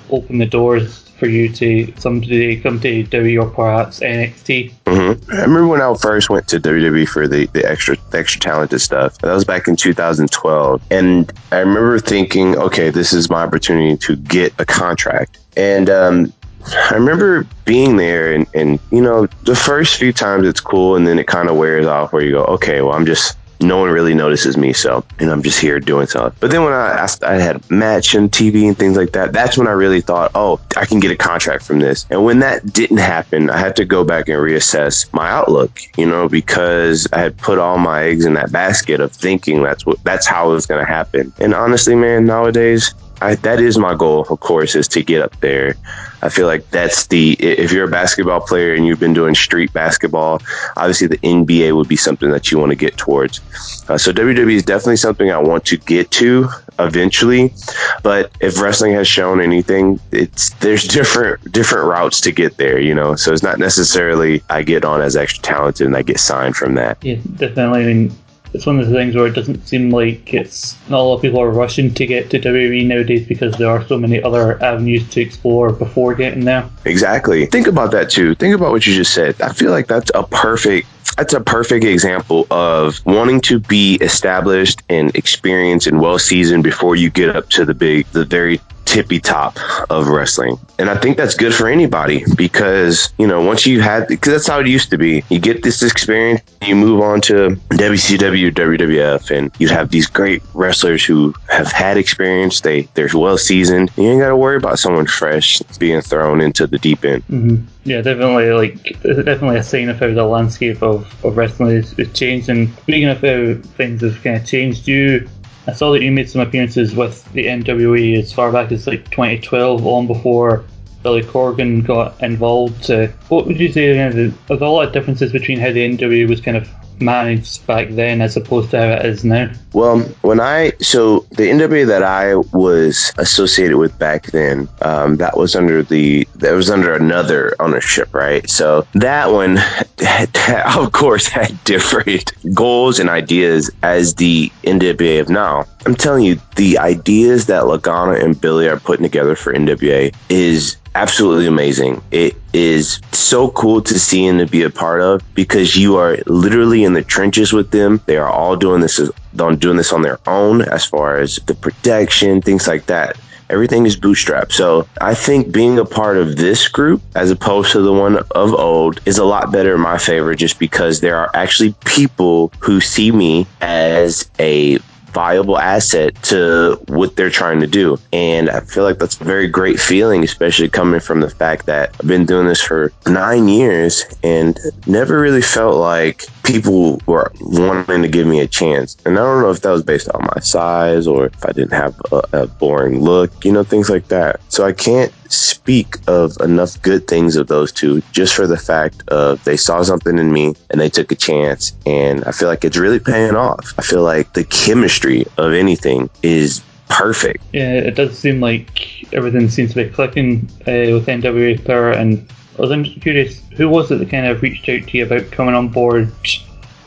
open 0.09 0.37
the 0.37 0.45
doors 0.45 1.05
for 1.17 1.27
you 1.27 1.49
to 1.49 1.93
someday 1.97 2.57
come 2.57 2.79
to 2.79 3.03
WWE 3.05 3.41
or 3.41 3.49
perhaps 3.49 3.99
NXT. 4.01 4.73
Mm-hmm. 4.85 5.31
I 5.31 5.41
remember 5.41 5.67
when 5.67 5.81
I 5.81 5.93
first 5.95 6.29
went 6.29 6.47
to 6.49 6.59
WWE 6.59 7.07
for 7.07 7.27
the, 7.27 7.45
the 7.47 7.65
extra 7.69 7.95
the 8.11 8.19
extra 8.19 8.41
talented 8.41 8.81
stuff. 8.81 9.17
That 9.19 9.33
was 9.33 9.45
back 9.45 9.67
in 9.67 9.75
2012, 9.75 10.81
and 10.91 11.31
I 11.51 11.59
remember 11.59 11.99
thinking, 11.99 12.57
okay, 12.57 12.89
this 12.89 13.13
is 13.13 13.29
my 13.29 13.43
opportunity 13.43 13.97
to 13.97 14.15
get 14.15 14.53
a 14.59 14.65
contract. 14.65 15.39
And 15.55 15.89
um, 15.89 16.33
I 16.73 16.94
remember 16.94 17.45
being 17.65 17.97
there, 17.97 18.33
and, 18.33 18.47
and 18.53 18.79
you 18.91 19.01
know, 19.01 19.27
the 19.44 19.56
first 19.56 19.97
few 19.97 20.12
times 20.12 20.47
it's 20.47 20.62
cool, 20.62 20.95
and 20.95 21.06
then 21.06 21.19
it 21.19 21.27
kind 21.27 21.50
of 21.50 21.57
wears 21.57 21.85
off. 21.85 22.13
Where 22.13 22.23
you 22.23 22.31
go, 22.31 22.44
okay, 22.45 22.81
well, 22.81 22.94
I'm 22.94 23.06
just 23.06 23.38
no 23.62 23.77
one 23.77 23.89
really 23.89 24.13
notices 24.13 24.57
me. 24.57 24.73
So, 24.73 25.03
and 25.19 25.29
I'm 25.29 25.41
just 25.41 25.59
here 25.59 25.79
doing 25.79 26.07
stuff. 26.07 26.35
But 26.39 26.51
then 26.51 26.63
when 26.63 26.73
I, 26.73 27.06
I, 27.06 27.33
I 27.33 27.35
had 27.35 27.69
match 27.69 28.15
and 28.15 28.31
TV 28.31 28.67
and 28.67 28.77
things 28.77 28.97
like 28.97 29.12
that, 29.13 29.33
that's 29.33 29.57
when 29.57 29.67
I 29.67 29.71
really 29.71 30.01
thought, 30.01 30.31
oh, 30.35 30.59
I 30.77 30.85
can 30.85 31.00
get 31.00 31.12
a 31.12 31.15
contract 31.15 31.63
from 31.63 31.79
this. 31.79 32.06
And 32.09 32.25
when 32.25 32.39
that 32.39 32.73
didn't 32.73 32.97
happen, 32.97 33.50
I 33.50 33.57
had 33.57 33.75
to 33.77 33.85
go 33.85 34.03
back 34.03 34.27
and 34.27 34.38
reassess 34.38 35.11
my 35.13 35.29
outlook, 35.29 35.79
you 35.97 36.06
know, 36.06 36.27
because 36.27 37.07
I 37.13 37.19
had 37.19 37.37
put 37.37 37.57
all 37.57 37.78
my 37.78 38.04
eggs 38.04 38.25
in 38.25 38.33
that 38.33 38.51
basket 38.51 38.99
of 38.99 39.11
thinking 39.11 39.63
that's 39.63 39.85
what, 39.85 40.04
that's 40.04 40.28
how 40.28 40.49
it 40.49 40.54
was 40.54 40.66
going 40.66 40.85
to 40.85 40.92
happen. 40.92 41.33
And 41.40 41.54
honestly, 41.54 41.95
man, 41.95 42.25
nowadays, 42.25 42.94
I, 43.22 43.36
that 43.36 43.60
is 43.60 43.78
my 43.78 43.95
goal, 43.95 44.26
of 44.30 44.40
course, 44.40 44.76
is 44.76 44.88
to 44.90 45.04
get 45.04 45.22
up 45.22 45.40
there. 45.40 45.76
I 46.22 46.30
feel 46.30 46.48
like 46.48 46.69
that's 46.72 47.07
the 47.07 47.34
if 47.34 47.72
you're 47.72 47.88
a 47.88 47.92
basketball 47.92 48.42
player 48.42 48.74
and 48.74 48.86
you've 48.86 49.00
been 49.00 49.14
doing 49.14 49.36
street 49.36 49.72
basketball, 49.74 50.42
obviously 50.76 51.07
the 51.07 51.18
NBA 51.19 51.76
would 51.76 51.88
be 51.88 51.95
something 51.95 52.31
that 52.31 52.52
you 52.52 52.57
want 52.57 52.72
to 52.72 52.76
get 52.76 52.98
towards. 52.98 53.42
Uh, 53.88 53.98
so 53.98 54.12
WWE 54.12 54.54
is 54.54 54.64
definitely 54.64 54.98
something 54.98 55.31
I 55.31 55.38
want 55.38 55.66
to 55.66 55.78
get 55.78 56.10
to 56.12 56.50
eventually. 56.80 57.54
But 58.02 58.31
if 58.40 58.60
wrestling 58.60 58.94
has 58.94 59.07
shown 59.07 59.40
anything, 59.40 60.00
it's 60.12 60.50
there's 60.56 60.84
different 60.88 61.52
different 61.52 61.88
routes 61.88 62.19
to 62.22 62.31
get 62.31 62.57
there. 62.57 62.80
You 62.80 62.95
know, 62.95 63.16
so 63.16 63.31
it's 63.31 63.44
not 63.44 63.60
necessarily 63.60 64.42
I 64.50 64.64
get 64.64 64.84
on 64.84 65.02
as 65.02 65.16
extra 65.16 65.44
talented 65.44 65.86
and 65.86 65.95
I 65.95 66.02
get 66.02 66.19
signed 66.19 66.56
from 66.56 66.74
that. 66.76 67.04
Yeah, 67.04 67.18
definitely. 67.36 67.84
I 67.84 67.86
mean, 67.86 68.12
it's 68.56 68.66
one 68.66 68.80
of 68.80 68.88
the 68.88 68.94
things 68.94 69.16
where 69.16 69.28
it 69.28 69.33
doesn't 69.33 69.68
seem 69.68 69.90
like 69.90 70.33
it's 70.33 70.78
not 70.90 71.00
a 71.00 71.04
lot 71.04 71.16
of 71.16 71.21
people 71.21 71.42
are 71.42 71.52
rushing 71.52 71.94
to 71.94 72.06
get 72.06 72.30
to 72.30 72.40
WWE 72.40 72.88
nowadays 72.88 73.28
because 73.28 73.57
there 73.57 73.69
are 73.69 73.85
so 73.85 73.97
many 73.97 74.24
other 74.24 74.62
avenues 74.64 75.07
to 75.09 75.21
explore 75.21 75.74
before 75.74 76.16
getting 76.16 76.45
there. 76.45 76.68
Exactly. 76.85 77.45
Think 77.47 77.68
about 77.68 77.92
that 77.92 78.09
too. 78.09 78.33
Think 78.35 78.56
about 78.56 78.71
what 78.71 78.88
you 78.88 78.95
just 78.95 79.14
said. 79.14 79.40
I 79.42 79.52
feel 79.52 79.71
like 79.71 79.88
that's 79.88 80.09
a 80.16 80.24
perfect 80.24 80.88
that's 81.18 81.33
a 81.33 81.42
perfect 81.42 81.85
example 81.85 82.47
of 82.50 83.06
wanting 83.06 83.40
to 83.42 83.59
be 83.59 83.95
established 83.95 84.81
and 84.90 85.16
experienced 85.16 85.88
and 85.88 86.02
well 86.02 86.19
seasoned 86.19 86.64
before 86.64 86.95
you 86.95 87.09
get 87.09 87.35
up 87.35 87.50
to 87.50 87.66
the 87.66 87.74
big 87.74 88.07
the 88.07 88.26
very 88.26 88.59
tippy 88.95 89.19
top 89.19 89.59
of 89.90 90.07
wrestling. 90.07 90.57
And 90.80 90.90
I 90.90 90.95
think 90.95 91.18
that's 91.18 91.35
good 91.35 91.54
for 91.54 91.68
anybody 91.68 92.23
because, 92.37 93.14
you 93.18 93.28
know, 93.28 93.42
once 93.42 93.66
you 93.66 93.81
had, 93.81 94.07
because 94.07 94.31
that's 94.31 94.47
how 94.47 94.61
it 94.61 94.68
used 94.68 94.90
to 94.92 94.97
be. 94.97 95.21
You 95.30 95.37
get 95.37 95.64
this 95.64 95.83
experience, 95.83 96.42
you 96.61 96.78
move 96.78 97.02
on 97.02 97.19
to 97.21 97.49
WCW, 97.71 98.52
WWF, 98.54 99.37
and 99.37 99.52
you 99.59 99.68
have 99.68 99.90
these 99.90 100.07
great 100.07 100.42
wrestlers 100.54 101.04
who 101.04 101.33
have 101.49 101.71
had 101.73 101.97
experience. 101.97 102.61
They, 102.61 102.83
they're 102.94 103.09
well 103.14 103.37
seasoned. 103.37 103.92
You 103.97 104.11
ain't 104.11 104.21
got 104.21 104.30
to 104.30 104.37
worry 104.37 104.56
about 104.56 104.80
someone 104.80 105.07
fresh 105.07 105.59
being 105.78 105.99
thrown 105.99 106.40
into 106.40 106.66
the 106.66 106.80
deep 106.80 107.04
end. 107.04 107.28
Mm-hmm. 107.28 107.66
Yeah, 107.83 108.02
definitely. 108.02 108.49
Like, 108.52 109.02
definitely 109.04 109.57
a 109.57 109.64
sign 109.64 109.90
of 109.90 109.99
how 109.99 110.11
the 110.11 110.25
landscape 110.25 110.81
of, 110.81 111.06
of 111.23 111.37
wrestling 111.37 111.75
is, 111.78 111.94
is 111.99 112.11
changed. 112.14 112.49
And 112.49 112.73
speaking 112.80 113.09
of 113.09 113.18
how 113.18 113.61
things 113.75 114.02
have 114.02 114.23
kind 114.23 114.37
of 114.37 114.45
changed, 114.45 114.87
you 114.87 115.30
I 115.68 115.74
saw 115.74 115.92
that 115.92 116.02
you 116.02 116.12
made 116.12 116.30
some 116.30 116.42
appearances 116.42 116.95
with 116.95 117.31
the 117.34 117.48
NWA 117.48 118.19
as 118.19 118.31
far 118.31 118.52
back 118.52 118.72
as 118.72 118.86
like 118.86 119.10
2012, 119.12 119.86
on 119.86 120.07
before 120.07 120.64
Billy 121.02 121.24
Corgan 121.24 121.86
got 121.86 122.22
involved. 122.22 122.90
Uh, 122.90 123.07
what 123.30 123.45
would 123.48 123.60
you 123.60 123.72
say? 123.72 123.88
You 123.88 123.95
know, 123.95 124.12
there's 124.12 124.34
a 124.50 124.66
lot 124.66 124.88
of 124.88 124.94
differences 124.94 125.31
between 125.31 125.60
how 125.60 125.72
the 125.72 125.88
NWA 125.88 126.28
was 126.28 126.42
kind 126.42 126.57
of 126.57 126.69
managed 127.02 127.66
back 127.68 127.90
then 127.90 128.21
as 128.21 128.37
opposed 128.37 128.71
to 128.71 128.78
how 128.80 128.94
it 128.94 129.06
is 129.06 129.23
now? 129.23 129.52
Well, 129.73 129.99
when 130.21 130.40
I 130.40 130.71
so 130.80 131.19
the 131.31 131.49
NWA 131.49 131.85
that 131.87 132.04
I 132.04 132.35
was 132.57 133.11
associated 133.18 133.78
with 133.78 133.97
back 133.99 134.28
then, 134.28 134.69
um, 134.81 135.18
that 135.18 135.37
was 135.37 135.56
under 135.56 135.83
the 135.83 136.28
that 136.35 136.54
was 136.54 136.69
under 136.69 136.94
another 136.94 137.56
ownership, 137.59 138.14
right? 138.14 138.49
So 138.49 138.87
that 138.94 139.31
one, 139.31 139.57
of 140.78 140.92
course, 140.92 141.28
had 141.28 141.61
different 141.64 142.31
goals 142.54 142.99
and 142.99 143.09
ideas 143.09 143.69
as 143.83 144.16
the 144.16 144.52
NWA 144.64 145.19
of 145.21 145.30
now. 145.30 145.66
I'm 145.85 145.95
telling 145.95 146.23
you, 146.25 146.40
the 146.56 146.78
ideas 146.78 147.45
that 147.47 147.64
Lagana 147.64 148.23
and 148.23 148.40
Billy 148.40 148.68
are 148.68 148.80
putting 148.80 149.04
together 149.04 149.35
for 149.35 149.54
NWA 149.54 150.16
is 150.30 150.78
absolutely 150.95 151.45
amazing. 151.45 152.02
It 152.09 152.35
is 152.54 152.99
so 153.11 153.52
cool 153.52 153.81
to 153.81 153.99
see 153.99 154.25
and 154.25 154.40
to 154.40 154.47
be 154.47 154.64
a 154.64 154.69
part 154.69 155.02
of 155.02 155.21
because 155.35 155.75
you 155.75 155.97
are 155.97 156.18
literally 156.25 156.83
in 156.83 156.94
the 156.94 157.04
trenches 157.04 157.54
with 157.54 157.69
them. 157.71 158.02
They 158.06 158.18
are 158.18 158.30
all 158.30 158.56
doing 158.56 158.81
this 158.81 158.99
on 159.40 159.57
doing 159.57 159.78
this 159.78 159.94
on 159.94 160.02
their 160.02 160.19
own 160.28 160.61
as 160.61 160.85
far 160.85 161.18
as 161.18 161.35
the 161.45 161.54
protection, 161.54 162.42
things 162.42 162.68
like 162.68 162.85
that. 162.87 163.18
Everything 163.49 163.85
is 163.85 163.95
bootstrapped. 163.95 164.54
So 164.54 164.87
I 165.02 165.14
think 165.14 165.52
being 165.52 165.78
a 165.78 165.85
part 165.85 166.18
of 166.18 166.37
this 166.37 166.68
group 166.68 167.04
as 167.16 167.30
opposed 167.30 167.73
to 167.73 167.81
the 167.81 167.94
one 167.94 168.18
of 168.31 168.54
old 168.56 169.02
is 169.06 169.19
a 169.19 169.25
lot 169.25 169.52
better 169.52 169.75
in 169.75 169.81
my 169.81 169.99
favor 169.99 170.33
just 170.33 170.57
because 170.57 171.02
there 171.02 171.18
are 171.18 171.30
actually 171.35 171.75
people 171.85 172.52
who 172.59 172.81
see 172.81 173.11
me 173.11 173.45
as 173.61 174.28
a 174.40 174.80
viable 175.16 175.57
asset 175.57 176.14
to 176.22 176.78
what 176.90 177.16
they're 177.16 177.30
trying 177.30 177.62
to 177.62 177.68
do. 177.68 177.98
And 178.12 178.50
I 178.50 178.60
feel 178.60 178.84
like 178.84 179.00
that's 179.00 179.19
a 179.19 179.24
very 179.24 179.48
great 179.48 179.80
feeling, 179.80 180.26
especially 180.26 180.68
coming 180.68 181.00
from 181.00 181.22
the 181.22 181.30
fact 181.30 181.66
that 181.68 181.95
I've 181.98 182.07
been 182.07 182.26
doing 182.26 182.48
this 182.48 182.62
for 182.62 182.92
nine 183.07 183.48
years 183.48 184.04
and 184.24 184.60
never 184.86 185.18
really 185.18 185.42
felt 185.42 185.78
like 185.78 186.26
people 186.45 187.02
were 187.07 187.31
wanting 187.42 188.02
to 188.02 188.07
give 188.07 188.28
me 188.28 188.40
a 188.40 188.47
chance. 188.47 188.95
And 189.06 189.18
I 189.18 189.21
don't 189.21 189.42
know 189.42 189.52
if 189.52 189.61
that 189.61 189.71
was 189.71 189.83
based 189.83 190.09
on 190.09 190.21
my 190.35 190.40
size 190.42 191.07
or 191.07 191.25
if 191.28 191.45
I 191.45 191.52
didn't 191.52 191.73
have 191.73 191.99
a, 192.11 192.21
a 192.33 192.47
boring 192.47 193.02
look, 193.02 193.44
you 193.44 193.52
know, 193.52 193.64
things 193.64 193.90
like 193.90 194.07
that. 194.09 194.40
So 194.49 194.66
I 194.66 194.71
can't 194.71 195.11
speak 195.31 195.97
of 196.07 196.37
enough 196.40 196.80
good 196.81 197.07
things 197.07 197.35
of 197.35 197.47
those 197.47 197.71
two 197.71 198.02
just 198.11 198.35
for 198.35 198.47
the 198.47 198.57
fact 198.57 199.02
of 199.09 199.44
they 199.44 199.57
saw 199.57 199.81
something 199.81 200.18
in 200.18 200.31
me 200.31 200.54
and 200.69 200.80
they 200.80 200.90
took 200.90 201.11
a 201.11 201.16
chance 201.16 201.73
and 201.85 202.23
I 202.25 202.31
feel 202.31 202.47
like 202.47 202.64
it's 202.64 202.78
really 202.78 202.99
paying 202.99 203.35
off. 203.35 203.73
I 203.78 203.81
feel 203.81 204.04
like 204.04 204.33
the 204.33 204.44
chemistry 204.44 205.25
of 205.37 205.54
anything 205.54 206.09
is 206.21 206.64
perfect. 206.90 207.44
Yeah, 207.54 207.73
it 207.73 207.95
does 207.95 208.18
seem 208.18 208.40
like 208.40 209.11
everything 209.14 209.49
seems 209.49 209.73
to 209.73 209.83
be 209.83 209.90
clicking 209.90 210.47
uh, 210.61 210.94
with 210.94 211.07
NWA 211.07 211.64
Power 211.66 211.92
and 211.92 212.28
I 212.57 212.62
was 212.62 212.90
curious, 213.02 213.42
who 213.57 213.68
was 213.68 213.92
it 213.92 214.00
that 214.00 214.09
kind 214.09 214.28
of 214.28 214.42
reached 214.42 214.69
out 214.69 214.88
to 214.88 214.97
you 214.97 215.06
about 215.06 215.30
coming 215.31 215.56
on 215.56 215.68
board 215.68 216.09
uh, 216.09 216.33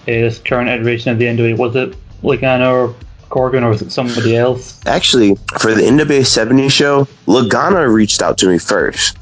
this 0.07 0.39
current 0.39 0.71
iteration 0.71 1.13
of 1.13 1.19
the 1.19 1.27
NWA? 1.27 1.59
Was 1.59 1.77
it 1.77 1.95
Lagana 2.23 2.73
or 2.73 2.95
Corgan 3.29 3.63
or 3.63 3.69
was 3.69 3.83
it 3.83 3.93
somebody 3.93 4.37
else? 4.37 4.81
Actually, 4.87 5.35
for 5.61 5.75
the 5.75 5.83
NWA 5.83 6.25
70 6.25 6.71
show, 6.71 7.05
Lagana 7.27 7.93
reached 7.93 8.23
out 8.23 8.39
to 8.39 8.49
me 8.49 8.59
first. 8.59 9.19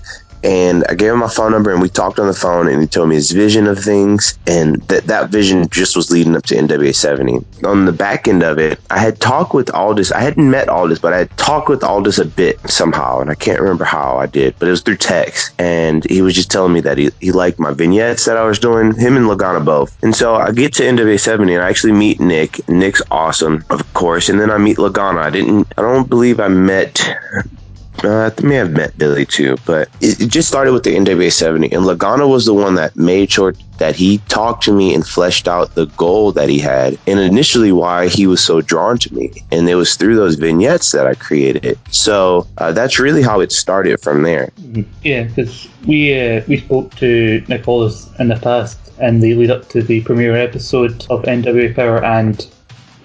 And 0.47 0.85
I 0.89 0.95
gave 0.95 1.13
him 1.13 1.19
my 1.19 1.29
phone 1.29 1.51
number 1.51 1.73
and 1.73 1.83
we 1.83 1.89
talked 1.89 2.21
on 2.21 2.29
the 2.29 2.33
phone 2.33 2.69
and 2.69 2.81
he 2.81 2.87
told 2.87 3.09
me 3.09 3.17
his 3.17 3.33
vision 3.33 3.67
of 3.67 3.81
things. 3.81 4.39
And 4.47 4.77
that, 4.83 5.05
that 5.09 5.31
vision 5.31 5.69
just 5.71 5.97
was 5.97 6.13
leading 6.13 6.37
up 6.37 6.45
to 6.45 6.55
NWA 6.55 6.95
70. 6.95 7.45
On 7.65 7.85
the 7.85 7.93
back 7.93 8.29
end 8.29 8.45
of 8.45 8.57
it, 8.57 8.79
I 8.89 9.01
had 9.01 9.19
talked 9.19 9.55
with 9.55 9.75
Aldis. 9.75 10.13
I 10.13 10.21
hadn't 10.21 10.49
met 10.49 10.69
Aldis, 10.69 11.01
but 11.01 11.13
I 11.13 11.19
had 11.19 11.37
talked 11.37 11.69
with 11.69 11.83
Aldis 11.83 12.19
a 12.19 12.25
bit 12.25 12.61
somehow. 12.71 13.19
And 13.19 13.29
I 13.29 13.35
can't 13.35 13.61
remember 13.61 13.83
how 13.83 14.19
I 14.19 14.27
did, 14.27 14.55
but 14.61 14.69
it 14.69 14.71
was 14.71 14.83
through 14.83 14.99
text. 14.99 15.53
And 15.59 16.09
he 16.09 16.23
was 16.23 16.35
just 16.35 16.49
telling 16.49 16.73
me 16.73 16.81
that 16.83 16.97
he, 16.97 17.11
he 17.21 17.33
liked 17.33 17.59
my 17.59 17.73
vignettes 17.73 18.25
that 18.27 18.37
I 18.37 18.45
was 18.45 18.61
doing, 18.61 18.95
him 18.95 19.17
and 19.17 19.27
Lagana 19.27 19.65
both. 19.65 20.01
And 20.05 20.15
so 20.15 20.37
I 20.37 20.53
get 20.53 20.73
to 20.75 20.85
NWA 20.85 21.19
70 21.19 21.55
and 21.55 21.63
I 21.65 21.69
actually 21.69 21.93
meet 21.93 22.21
Nick. 22.21 22.69
Nick's 22.69 23.03
awesome, 23.11 23.65
of 23.71 23.93
course. 23.95 24.29
And 24.29 24.41
then 24.41 24.53
I 24.53 24.59
meet 24.59 24.77
Lagana. 24.77 25.19
I 25.19 25.31
didn't, 25.31 25.67
I 25.77 25.83
don't 25.83 26.09
believe 26.09 26.39
I 26.39 26.47
met 26.47 27.05
uh, 28.07 28.31
I 28.39 28.43
may 28.47 28.55
have 28.55 28.73
met 28.73 28.97
Billy 28.97 29.27
too, 29.27 29.57
but 29.67 29.89
it, 30.01 30.21
it, 30.21 30.31
just 30.31 30.49
started 30.49 30.73
with 30.73 30.85
the 30.85 30.95
NWA 30.95 31.33
70. 31.33 31.73
And 31.73 31.85
Lagana 31.85 32.29
was 32.29 32.47
the 32.47 32.55
one 32.55 32.75
that 32.77 32.97
made 32.97 33.31
sure 33.31 33.55
that 33.79 33.97
he 33.97 34.19
talked 34.29 34.63
to 34.65 34.73
me 34.73 34.95
and 34.95 35.07
fleshed 35.07 35.49
out 35.49 35.75
the 35.75 35.87
goal 35.87 36.33
that 36.33 36.49
he 36.49 36.59
had. 36.59 36.99
And 37.07 37.19
initially, 37.19 37.73
why 37.73 38.09
he 38.09 38.27
was 38.27 38.41
so 38.41 38.61
drawn 38.61 38.99
to 38.99 39.15
me. 39.15 39.33
And 39.51 39.69
it 39.69 39.75
was 39.75 39.97
through 39.97 40.17
those 40.17 40.37
vignettes 40.37 40.93
that 40.93 41.07
I 41.07 41.15
created. 41.15 41.79
So 41.91 42.47
uh, 42.59 42.73
that's 42.73 42.99
really 42.99 43.23
how 43.23 43.41
it 43.41 43.53
started 43.53 44.01
from 44.01 44.23
there. 44.23 44.51
Yeah, 45.03 45.25
because 45.25 45.69
we, 45.87 46.19
uh, 46.19 46.43
we 46.47 46.59
spoke 46.59 46.95
to 46.97 47.45
Nicholas 47.49 48.09
in 48.19 48.29
the 48.29 48.37
past 48.37 48.79
and 48.99 49.23
the 49.23 49.35
lead 49.35 49.51
up 49.51 49.69
to 49.69 49.83
the 49.83 50.01
premiere 50.03 50.37
episode 50.37 51.07
of 51.11 51.23
NWA 51.25 51.75
Power 51.75 52.03
and 52.03 52.49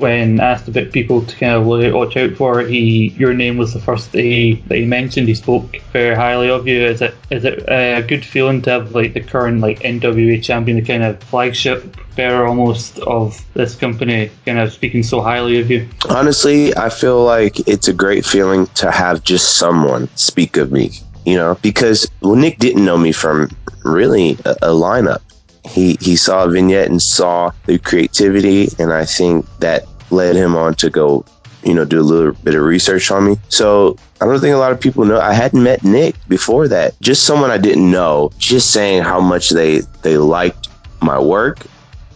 when 0.02 0.40
asked 0.40 0.68
about 0.68 0.92
people 0.92 1.24
to 1.24 1.36
kind 1.36 1.54
of 1.54 1.66
watch 1.94 2.18
out 2.18 2.32
for, 2.34 2.62
he 2.62 3.10
your 3.18 3.34
name 3.34 3.58
was 3.58 3.74
the 3.74 3.80
first 3.80 4.12
that 4.12 4.22
he, 4.22 4.54
that 4.68 4.78
he 4.78 4.86
mentioned. 4.86 5.28
He 5.28 5.36
spoke 5.36 5.78
very 5.94 6.16
highly 6.16 6.50
of 6.50 6.68
you. 6.68 6.82
Is 6.84 7.02
it 7.02 7.14
is 7.30 7.46
it 7.46 7.64
a 7.68 8.04
good 8.06 8.26
feeling 8.26 8.62
to 8.64 8.72
have 8.72 8.96
like 8.96 9.14
the 9.14 9.22
current 9.22 9.62
like 9.62 9.80
NWA 9.82 10.44
champion, 10.44 10.78
the 10.78 10.84
kind 10.86 11.04
of 11.04 11.22
flagship 11.24 11.96
bearer 12.16 12.48
almost 12.48 12.98
of 13.00 13.40
this 13.54 13.76
company, 13.76 14.32
kind 14.46 14.60
of 14.60 14.74
speaking 14.74 15.04
so 15.04 15.22
highly 15.22 15.62
of 15.62 15.70
you? 15.70 15.88
Honestly, 16.10 16.76
I 16.76 16.90
feel 16.90 17.24
like 17.24 17.68
it's 17.68 17.88
a 17.88 17.94
great 17.94 18.26
feeling 18.26 18.66
to 18.82 18.92
have 18.92 19.24
just 19.24 19.58
someone 19.58 20.10
speak 20.16 20.58
of 20.58 20.72
me. 20.72 20.92
You 21.26 21.38
know, 21.38 21.58
because 21.62 22.10
well, 22.22 22.36
Nick 22.36 22.58
didn't 22.58 22.84
know 22.84 22.98
me 22.98 23.12
from 23.12 23.56
really 23.86 24.32
a, 24.46 24.52
a 24.64 24.74
lineup 24.74 25.22
he 25.64 25.98
he 26.02 26.16
saw 26.16 26.46
a 26.46 26.50
vignette 26.50 26.90
and 26.90 27.02
saw 27.02 27.52
the 27.66 27.78
creativity 27.78 28.68
and 28.80 28.92
i 28.92 29.06
think 29.06 29.46
that 29.60 29.86
led 30.12 30.36
him 30.36 30.56
on 30.56 30.76
to 30.76 30.90
go, 30.90 31.26
you 31.64 31.74
know, 31.74 31.86
do 31.86 32.00
a 32.00 32.04
little 32.04 32.34
bit 32.44 32.56
of 32.56 32.64
research 32.64 33.12
on 33.12 33.26
me. 33.26 33.38
So 33.50 33.98
I 34.20 34.26
don't 34.26 34.40
think 34.40 34.54
a 34.56 34.60
lot 34.60 34.72
of 34.72 34.80
people 34.80 35.06
know. 35.06 35.20
I 35.20 35.34
hadn't 35.34 35.64
met 35.64 35.84
Nick 35.84 36.16
before 36.28 36.68
that. 36.68 37.00
Just 37.02 37.24
someone 37.24 37.52
I 37.52 37.58
didn't 37.58 37.90
know, 37.90 38.32
just 38.38 38.72
saying 38.72 39.04
how 39.04 39.20
much 39.20 39.50
they 39.50 39.80
they 40.02 40.18
liked 40.18 40.70
my 41.02 41.20
work, 41.20 41.66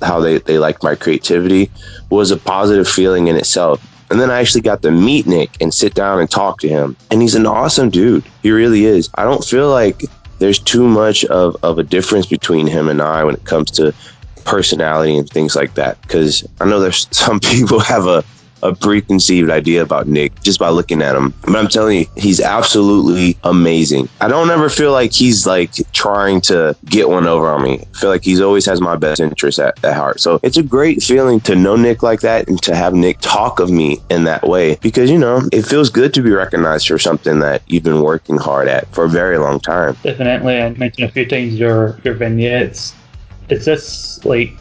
how 0.01 0.19
they, 0.19 0.37
they 0.39 0.57
liked 0.59 0.83
my 0.83 0.95
creativity 0.95 1.71
was 2.09 2.31
a 2.31 2.37
positive 2.37 2.87
feeling 2.87 3.27
in 3.27 3.35
itself. 3.35 3.85
And 4.11 4.21
then 4.21 4.29
I 4.29 4.39
actually 4.39 4.61
got 4.61 4.83
to 4.83 4.91
meet 4.91 5.25
Nick 5.25 5.59
and 5.59 5.73
sit 5.73 5.95
down 5.95 6.19
and 6.19 6.29
talk 6.29 6.59
to 6.59 6.69
him. 6.69 6.95
And 7.09 7.21
he's 7.21 7.33
an 7.33 7.47
awesome 7.47 7.89
dude. 7.89 8.23
He 8.43 8.51
really 8.51 8.85
is. 8.85 9.09
I 9.15 9.23
don't 9.23 9.43
feel 9.43 9.69
like 9.69 10.03
there's 10.37 10.59
too 10.59 10.87
much 10.87 11.25
of, 11.25 11.55
of 11.63 11.79
a 11.79 11.83
difference 11.83 12.27
between 12.27 12.67
him 12.67 12.87
and 12.87 13.01
I 13.01 13.23
when 13.23 13.35
it 13.35 13.45
comes 13.45 13.71
to 13.71 13.93
personality 14.45 15.17
and 15.17 15.29
things 15.29 15.55
like 15.55 15.73
that. 15.75 16.01
Because 16.01 16.47
I 16.61 16.65
know 16.65 16.79
there's 16.79 17.07
some 17.15 17.39
people 17.39 17.79
have 17.79 18.07
a, 18.07 18.23
a 18.63 18.73
preconceived 18.73 19.49
idea 19.49 19.81
about 19.81 20.07
Nick 20.07 20.41
just 20.41 20.59
by 20.59 20.69
looking 20.69 21.01
at 21.01 21.15
him. 21.15 21.33
But 21.41 21.55
I'm 21.55 21.67
telling 21.67 21.99
you, 21.99 22.05
he's 22.15 22.39
absolutely 22.39 23.37
amazing. 23.43 24.09
I 24.21 24.27
don't 24.27 24.49
ever 24.49 24.69
feel 24.69 24.91
like 24.91 25.13
he's 25.13 25.45
like 25.45 25.73
trying 25.93 26.41
to 26.41 26.75
get 26.85 27.09
one 27.09 27.27
over 27.27 27.47
on 27.47 27.63
me. 27.63 27.79
I 27.79 27.99
feel 27.99 28.09
like 28.09 28.23
he's 28.23 28.41
always 28.41 28.65
has 28.65 28.81
my 28.81 28.95
best 28.95 29.19
interest 29.19 29.59
at, 29.59 29.83
at 29.83 29.95
heart. 29.95 30.19
So 30.19 30.39
it's 30.41 30.57
a 30.57 30.63
great 30.63 31.03
feeling 31.03 31.39
to 31.41 31.55
know 31.55 31.75
Nick 31.75 32.01
like 32.01 32.21
that 32.21 32.47
and 32.47 32.61
to 32.63 32.75
have 32.75 32.93
Nick 32.93 33.19
talk 33.19 33.59
of 33.59 33.69
me 33.69 34.01
in 34.09 34.23
that 34.23 34.47
way 34.47 34.75
because, 34.81 35.11
you 35.11 35.19
know, 35.19 35.41
it 35.51 35.63
feels 35.63 35.89
good 35.89 36.13
to 36.15 36.21
be 36.21 36.31
recognized 36.31 36.87
for 36.87 36.97
something 36.97 37.39
that 37.39 37.61
you've 37.67 37.83
been 37.83 38.01
working 38.01 38.37
hard 38.37 38.67
at 38.67 38.87
for 38.93 39.05
a 39.05 39.09
very 39.09 39.37
long 39.37 39.59
time. 39.59 39.95
Definitely. 40.03 40.59
I 40.59 40.69
mentioned 40.69 41.07
a 41.07 41.11
few 41.11 41.25
times 41.25 41.59
your, 41.59 41.99
your 42.03 42.15
vignettes 42.15 42.95
is 43.49 43.65
this 43.65 44.23
like 44.25 44.53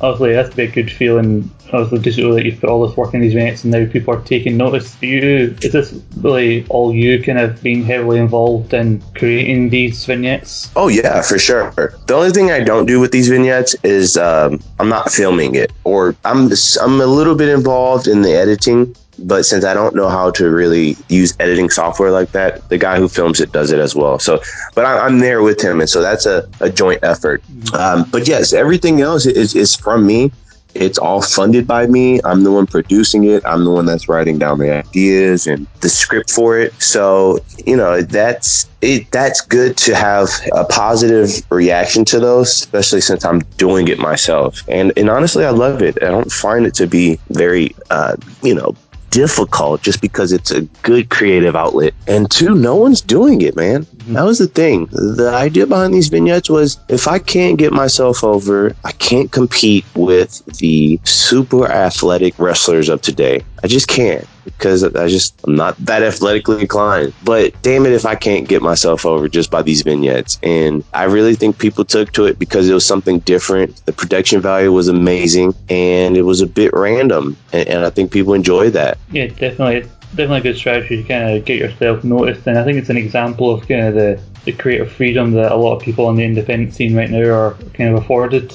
obviously 0.00 0.32
that's 0.32 0.56
a 0.56 0.66
good 0.66 0.90
feeling 0.90 1.50
obviously 1.72 1.98
just 1.98 2.18
know 2.18 2.34
that 2.34 2.44
you've 2.44 2.58
put 2.60 2.70
all 2.70 2.86
this 2.86 2.96
work 2.96 3.14
in 3.14 3.20
these 3.20 3.34
events 3.34 3.64
and 3.64 3.72
now 3.72 3.86
people 3.86 4.14
are 4.14 4.22
taking 4.22 4.56
notice 4.56 4.94
do 4.96 5.06
you. 5.06 5.56
Is 5.62 5.72
this 5.72 6.00
really 6.18 6.66
all 6.68 6.94
you 6.94 7.22
kind 7.22 7.38
of 7.38 7.62
being 7.62 7.84
heavily 7.84 8.18
involved 8.18 8.74
in 8.74 9.02
creating 9.14 9.70
these 9.70 10.04
vignettes? 10.04 10.70
Oh 10.74 10.88
yeah 10.88 11.22
for 11.22 11.38
sure. 11.38 11.70
The 12.06 12.14
only 12.14 12.30
thing 12.30 12.50
i 12.50 12.60
don't 12.60 12.86
do 12.86 13.00
with 13.00 13.12
these 13.12 13.28
vignettes 13.28 13.74
is 13.84 14.16
um, 14.16 14.60
i'm 14.78 14.88
not 14.88 15.10
filming 15.10 15.54
it 15.54 15.72
or 15.84 16.16
i'm 16.24 16.50
i'm 16.82 17.00
a 17.00 17.06
little 17.06 17.34
bit 17.34 17.48
involved 17.48 18.08
in 18.08 18.22
the 18.22 18.32
editing 18.32 18.94
but 19.20 19.44
since 19.44 19.64
I 19.64 19.74
don't 19.74 19.94
know 19.94 20.08
how 20.08 20.30
to 20.32 20.50
really 20.50 20.96
use 21.08 21.34
editing 21.40 21.70
software 21.70 22.10
like 22.10 22.32
that, 22.32 22.68
the 22.68 22.78
guy 22.78 22.98
who 22.98 23.08
films 23.08 23.40
it 23.40 23.52
does 23.52 23.70
it 23.70 23.78
as 23.78 23.94
well. 23.94 24.18
So, 24.18 24.40
but 24.74 24.84
I, 24.84 25.06
am 25.06 25.18
there 25.18 25.42
with 25.42 25.60
him, 25.60 25.80
and 25.80 25.88
so 25.88 26.00
that's 26.00 26.26
a, 26.26 26.48
a 26.60 26.70
joint 26.70 27.00
effort. 27.02 27.42
Um, 27.74 28.04
but 28.10 28.26
yes, 28.26 28.52
everything 28.52 29.00
else 29.00 29.26
is, 29.26 29.54
is 29.54 29.74
from 29.74 30.06
me. 30.06 30.32
It's 30.74 30.98
all 30.98 31.20
funded 31.20 31.66
by 31.66 31.86
me. 31.86 32.20
I'm 32.24 32.44
the 32.44 32.52
one 32.52 32.66
producing 32.66 33.24
it. 33.24 33.44
I'm 33.44 33.64
the 33.64 33.70
one 33.70 33.86
that's 33.86 34.08
writing 34.08 34.38
down 34.38 34.58
the 34.58 34.72
ideas 34.72 35.48
and 35.48 35.66
the 35.80 35.88
script 35.88 36.30
for 36.30 36.58
it. 36.58 36.80
So, 36.80 37.40
you 37.66 37.76
know, 37.76 38.02
that's 38.02 38.68
it. 38.80 39.10
That's 39.10 39.40
good 39.40 39.76
to 39.78 39.96
have 39.96 40.28
a 40.52 40.64
positive 40.64 41.30
reaction 41.50 42.04
to 42.06 42.20
those, 42.20 42.48
especially 42.52 43.00
since 43.00 43.24
I'm 43.24 43.40
doing 43.56 43.88
it 43.88 43.98
myself. 43.98 44.62
And, 44.68 44.92
and 44.96 45.10
honestly, 45.10 45.44
I 45.44 45.50
love 45.50 45.82
it. 45.82 46.00
I 46.02 46.06
don't 46.06 46.30
find 46.30 46.66
it 46.66 46.74
to 46.74 46.86
be 46.86 47.18
very, 47.30 47.74
uh, 47.90 48.16
you 48.42 48.54
know, 48.54 48.76
difficult 49.10 49.82
just 49.82 50.00
because 50.00 50.32
it's 50.32 50.50
a 50.50 50.62
good 50.82 51.10
creative 51.10 51.54
outlet. 51.54 51.94
And 52.06 52.30
two, 52.30 52.54
no 52.54 52.76
one's 52.76 53.00
doing 53.00 53.42
it, 53.42 53.56
man. 53.56 53.84
Mm-hmm. 53.84 54.14
That 54.14 54.24
was 54.24 54.38
the 54.38 54.46
thing. 54.46 54.86
The 54.92 55.30
idea 55.34 55.66
behind 55.66 55.92
these 55.92 56.08
vignettes 56.08 56.48
was 56.48 56.78
if 56.88 57.06
I 57.06 57.18
can't 57.18 57.58
get 57.58 57.72
myself 57.72 58.24
over, 58.24 58.74
I 58.84 58.92
can't 58.92 59.30
compete 59.30 59.84
with 59.94 60.44
the 60.58 61.00
super 61.04 61.66
athletic 61.66 62.38
wrestlers 62.38 62.88
of 62.88 63.02
today. 63.02 63.42
I 63.62 63.66
just 63.66 63.88
can't 63.88 64.26
because 64.56 64.84
I 64.84 65.08
just 65.08 65.34
I'm 65.46 65.54
not 65.54 65.76
that 65.78 66.02
athletically 66.02 66.62
inclined. 66.62 67.12
But 67.24 67.60
damn 67.62 67.86
it 67.86 67.92
if 67.92 68.06
I 68.06 68.14
can't 68.14 68.48
get 68.48 68.62
myself 68.62 69.06
over 69.06 69.28
just 69.28 69.50
by 69.50 69.62
these 69.62 69.82
vignettes. 69.82 70.38
And 70.42 70.84
I 70.92 71.04
really 71.04 71.34
think 71.34 71.58
people 71.58 71.84
took 71.84 72.12
to 72.12 72.24
it 72.26 72.38
because 72.38 72.68
it 72.68 72.74
was 72.74 72.84
something 72.84 73.20
different. 73.20 73.84
The 73.86 73.92
production 73.92 74.40
value 74.40 74.72
was 74.72 74.88
amazing 74.88 75.54
and 75.68 76.16
it 76.16 76.22
was 76.22 76.40
a 76.40 76.46
bit 76.46 76.72
random. 76.72 77.36
And, 77.52 77.68
and 77.68 77.84
I 77.84 77.90
think 77.90 78.12
people 78.12 78.34
enjoyed 78.34 78.72
that. 78.74 78.98
Yeah, 79.10 79.26
definitely 79.26 79.88
definitely 80.10 80.38
a 80.38 80.52
good 80.52 80.56
strategy 80.56 81.02
to 81.02 81.08
kind 81.08 81.36
of 81.36 81.44
get 81.44 81.58
yourself 81.58 82.02
noticed, 82.02 82.46
and 82.46 82.58
I 82.58 82.64
think 82.64 82.78
it's 82.78 82.90
an 82.90 82.96
example 82.96 83.50
of 83.50 83.66
kind 83.68 83.86
of 83.86 83.94
the, 83.94 84.20
the 84.44 84.52
creative 84.52 84.90
freedom 84.90 85.32
that 85.32 85.52
a 85.52 85.56
lot 85.56 85.76
of 85.76 85.82
people 85.82 86.06
on 86.06 86.16
the 86.16 86.24
independent 86.24 86.74
scene 86.74 86.96
right 86.96 87.10
now 87.10 87.30
are 87.30 87.54
kind 87.74 87.94
of 87.94 88.02
afforded. 88.02 88.52